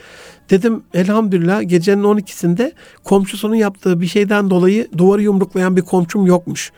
Dedim 0.50 0.82
elhamdülillah 0.94 1.68
gecenin 1.68 2.02
12'sinde 2.02 2.72
komşusunun 3.04 3.54
yaptığı 3.54 4.00
bir 4.00 4.06
şeyden 4.06 4.50
dolayı 4.50 4.88
duvarı 4.98 5.22
yumruklayan 5.22 5.76
bir 5.76 5.82
komşum 5.82 6.26
yokmuş. 6.26 6.72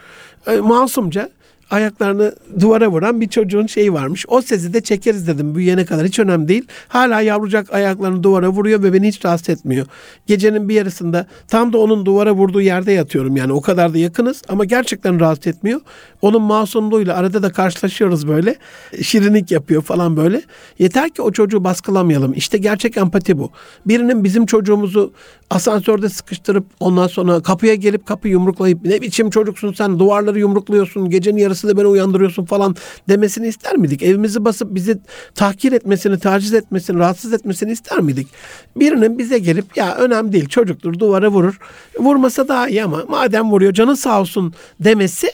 E, 0.47 0.57
masumca 0.57 1.30
ayaklarını 1.73 2.35
duvara 2.61 2.89
vuran 2.91 3.20
bir 3.20 3.29
çocuğun 3.29 3.66
şeyi 3.66 3.93
varmış. 3.93 4.25
O 4.29 4.43
sesi 4.43 4.75
de 4.75 4.81
çekeriz 4.81 5.29
dedim 5.29 5.55
büyüyene 5.55 5.85
kadar 5.85 6.07
hiç 6.07 6.18
önemli 6.18 6.49
değil. 6.49 6.66
Hala 6.89 7.20
yavrucak 7.20 7.73
ayaklarını 7.73 8.23
duvara 8.23 8.49
vuruyor 8.49 8.83
ve 8.83 8.93
beni 8.93 9.09
hiç 9.09 9.25
rahatsız 9.25 9.49
etmiyor. 9.49 9.87
Gecenin 10.27 10.68
bir 10.68 10.75
yarısında 10.75 11.27
tam 11.49 11.73
da 11.73 11.79
onun 11.79 12.07
duvara 12.07 12.33
vurduğu 12.33 12.61
yerde 12.61 12.93
yatıyorum 12.93 13.37
yani 13.37 13.53
o 13.53 13.61
kadar 13.61 13.95
da 13.95 13.99
yakınız 13.99 14.43
ama 14.49 14.64
gerçekten 14.64 15.20
rahatsız 15.20 15.47
etmiyor. 15.47 15.81
Onun 16.23 16.43
masumluğuyla 16.43 17.16
arada 17.16 17.43
da 17.43 17.53
karşılaşıyoruz 17.53 18.29
böyle. 18.29 18.57
Şirinlik 19.03 19.51
yapıyor 19.51 19.83
falan 19.83 20.16
böyle. 20.16 20.43
Yeter 20.79 21.11
ki 21.11 21.23
o 21.23 21.33
çocuğu 21.33 21.64
baskılamayalım. 21.64 22.33
İşte 22.33 22.59
gerçek 22.59 22.97
empati 22.97 23.39
bu. 23.39 23.51
Birinin 23.87 24.25
bizim 24.25 24.47
çocuğumuzu 24.47 25.12
asansörde 25.53 26.09
sıkıştırıp 26.09 26.65
ondan 26.81 27.07
sonra 27.07 27.41
kapıya 27.41 27.75
gelip 27.75 28.07
kapı 28.07 28.29
yumruklayıp 28.29 28.85
ne 28.85 29.01
biçim 29.03 29.31
çocuksun 29.31 29.73
sen 29.73 29.99
duvarları 29.99 30.39
yumrukluyorsun 30.39 31.11
gecenin 31.11 31.41
yarısında 31.41 31.77
beni 31.77 31.87
uyandırıyorsun 31.87 32.45
falan 32.45 32.77
demesini 33.09 33.49
ister 33.49 33.77
miydik? 33.77 34.03
Evimizi 34.03 34.45
basıp 34.45 34.75
bizi 34.75 34.99
tahkir 35.35 35.73
etmesini, 35.73 36.19
taciz 36.19 36.55
etmesini, 36.55 36.99
rahatsız 36.99 37.33
etmesini 37.33 37.73
ister 37.73 38.01
miydik? 38.01 38.29
Birinin 38.77 39.19
bize 39.19 39.39
gelip 39.39 39.77
ya 39.77 39.97
önemli 39.97 40.33
değil 40.33 40.49
çocuktur 40.49 40.99
duvara 40.99 41.29
vurur. 41.29 41.59
Vurmasa 41.99 42.49
daha 42.49 42.69
iyi 42.69 42.85
ama 42.85 43.05
madem 43.09 43.51
vuruyor 43.51 43.73
canın 43.73 43.95
sağ 43.95 44.21
olsun 44.21 44.55
demesi 44.81 45.31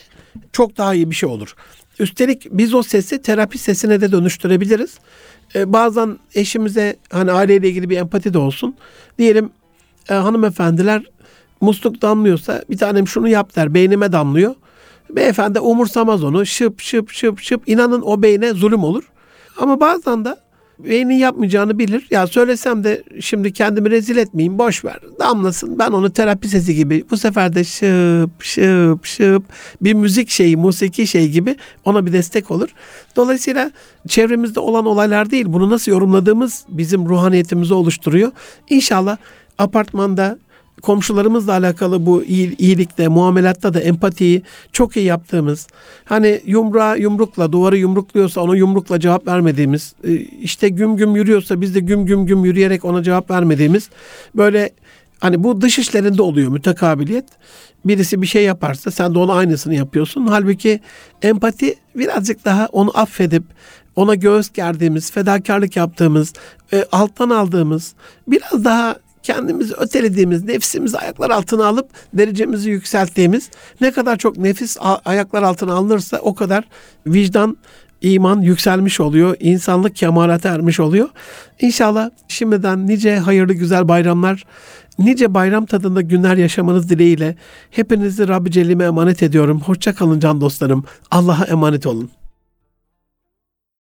çok 0.51 0.77
daha 0.77 0.93
iyi 0.93 1.09
bir 1.09 1.15
şey 1.15 1.29
olur. 1.29 1.55
Üstelik 1.99 2.47
biz 2.51 2.73
o 2.73 2.83
sesi 2.83 3.21
terapi 3.21 3.57
sesine 3.57 4.01
de 4.01 4.11
dönüştürebiliriz. 4.11 4.99
Ee, 5.55 5.73
bazen 5.73 6.17
eşimize 6.35 6.95
hani 7.09 7.31
aileyle 7.31 7.69
ilgili 7.69 7.89
bir 7.89 7.97
empati 7.97 8.33
de 8.33 8.37
olsun. 8.37 8.75
Diyelim 9.17 9.49
e, 10.09 10.13
hanımefendiler 10.13 11.03
musluk 11.61 12.01
damlıyorsa 12.01 12.63
bir 12.69 12.77
tanem 12.77 13.07
şunu 13.07 13.27
yap 13.27 13.55
der 13.55 13.73
beynime 13.73 14.11
damlıyor. 14.11 14.55
Beyefendi 15.09 15.59
umursamaz 15.59 16.23
onu 16.23 16.45
şıp 16.45 16.81
şıp 16.81 17.11
şıp 17.11 17.39
şıp 17.39 17.69
inanın 17.69 18.01
o 18.01 18.21
beyne 18.21 18.53
zulüm 18.53 18.83
olur. 18.83 19.03
Ama 19.57 19.79
bazen 19.79 20.25
de 20.25 20.35
beynin 20.79 21.13
yapmayacağını 21.13 21.79
bilir. 21.79 22.07
Ya 22.11 22.27
söylesem 22.27 22.83
de 22.83 23.03
şimdi 23.19 23.53
kendimi 23.53 23.89
rezil 23.89 24.17
etmeyeyim 24.17 24.59
boş 24.59 24.85
ver. 24.85 24.99
Damlasın 25.19 25.79
ben 25.79 25.91
onu 25.91 26.13
terapi 26.13 26.47
sesi 26.47 26.75
gibi 26.75 27.05
bu 27.11 27.17
sefer 27.17 27.55
de 27.55 27.63
şıp 27.63 28.43
şıp 28.43 29.05
şıp 29.05 29.43
bir 29.81 29.93
müzik 29.93 30.29
şeyi 30.29 30.57
musiki 30.57 31.07
şey 31.07 31.29
gibi 31.29 31.55
ona 31.85 32.05
bir 32.05 32.13
destek 32.13 32.51
olur. 32.51 32.69
Dolayısıyla 33.15 33.71
çevremizde 34.07 34.59
olan 34.59 34.85
olaylar 34.85 35.31
değil 35.31 35.45
bunu 35.47 35.69
nasıl 35.69 35.91
yorumladığımız 35.91 36.65
bizim 36.69 37.09
ruhaniyetimizi 37.09 37.73
oluşturuyor. 37.73 38.31
İnşallah 38.69 39.17
apartmanda 39.59 40.39
komşularımızla 40.81 41.51
alakalı 41.51 42.05
bu 42.05 42.23
iyilikte, 42.23 43.07
muamelatta 43.07 43.73
da 43.73 43.79
empatiyi 43.79 44.41
çok 44.71 44.97
iyi 44.97 45.05
yaptığımız, 45.05 45.67
hani 46.05 46.41
yumruğa 46.45 46.95
yumrukla, 46.95 47.51
duvarı 47.51 47.77
yumrukluyorsa 47.77 48.41
ona 48.41 48.55
yumrukla 48.55 48.99
cevap 48.99 49.27
vermediğimiz, 49.27 49.93
e, 50.03 50.13
işte 50.15 50.69
güm 50.69 50.97
güm 50.97 51.15
yürüyorsa 51.15 51.61
biz 51.61 51.75
de 51.75 51.79
güm 51.79 52.05
güm 52.05 52.25
güm 52.25 52.45
yürüyerek 52.45 52.85
ona 52.85 53.03
cevap 53.03 53.31
vermediğimiz, 53.31 53.89
böyle 54.35 54.69
hani 55.19 55.43
bu 55.43 55.61
dış 55.61 55.79
işlerinde 55.79 56.21
oluyor 56.21 56.51
mütekabiliyet. 56.51 57.25
Birisi 57.85 58.21
bir 58.21 58.27
şey 58.27 58.43
yaparsa 58.43 58.91
sen 58.91 59.15
de 59.15 59.19
ona 59.19 59.33
aynısını 59.33 59.75
yapıyorsun. 59.75 60.27
Halbuki 60.27 60.79
empati 61.21 61.75
birazcık 61.95 62.45
daha 62.45 62.65
onu 62.71 62.91
affedip 62.97 63.43
ona 63.95 64.15
göğüs 64.15 64.49
gerdiğimiz, 64.49 65.11
fedakarlık 65.11 65.75
yaptığımız, 65.75 66.33
e, 66.73 66.85
alttan 66.91 67.29
aldığımız, 67.29 67.93
biraz 68.27 68.65
daha 68.65 68.95
kendimizi 69.23 69.73
ötelediğimiz, 69.73 70.43
nefsimizi 70.43 70.97
ayaklar 70.97 71.29
altına 71.29 71.67
alıp 71.67 71.89
derecemizi 72.13 72.69
yükselttiğimiz 72.69 73.49
ne 73.81 73.91
kadar 73.91 74.17
çok 74.17 74.37
nefis 74.37 74.77
ayaklar 75.05 75.43
altına 75.43 75.73
alınırsa 75.73 76.17
o 76.17 76.35
kadar 76.35 76.63
vicdan 77.07 77.57
iman 78.01 78.41
yükselmiş 78.41 78.99
oluyor. 78.99 79.35
insanlık 79.39 79.95
kemalata 79.95 80.49
ermiş 80.49 80.79
oluyor. 80.79 81.09
İnşallah 81.61 82.09
şimdiden 82.27 82.87
nice 82.87 83.17
hayırlı 83.17 83.53
güzel 83.53 83.87
bayramlar, 83.87 84.45
nice 84.99 85.33
bayram 85.33 85.65
tadında 85.65 86.01
günler 86.01 86.37
yaşamanız 86.37 86.89
dileğiyle 86.89 87.35
hepinizi 87.71 88.27
Rabbi 88.27 88.51
Celle'ime 88.51 88.83
emanet 88.83 89.23
ediyorum. 89.23 89.61
Hoşça 89.61 89.95
kalın 89.95 90.19
can 90.19 90.41
dostlarım. 90.41 90.85
Allah'a 91.11 91.45
emanet 91.45 91.87
olun. 91.87 92.18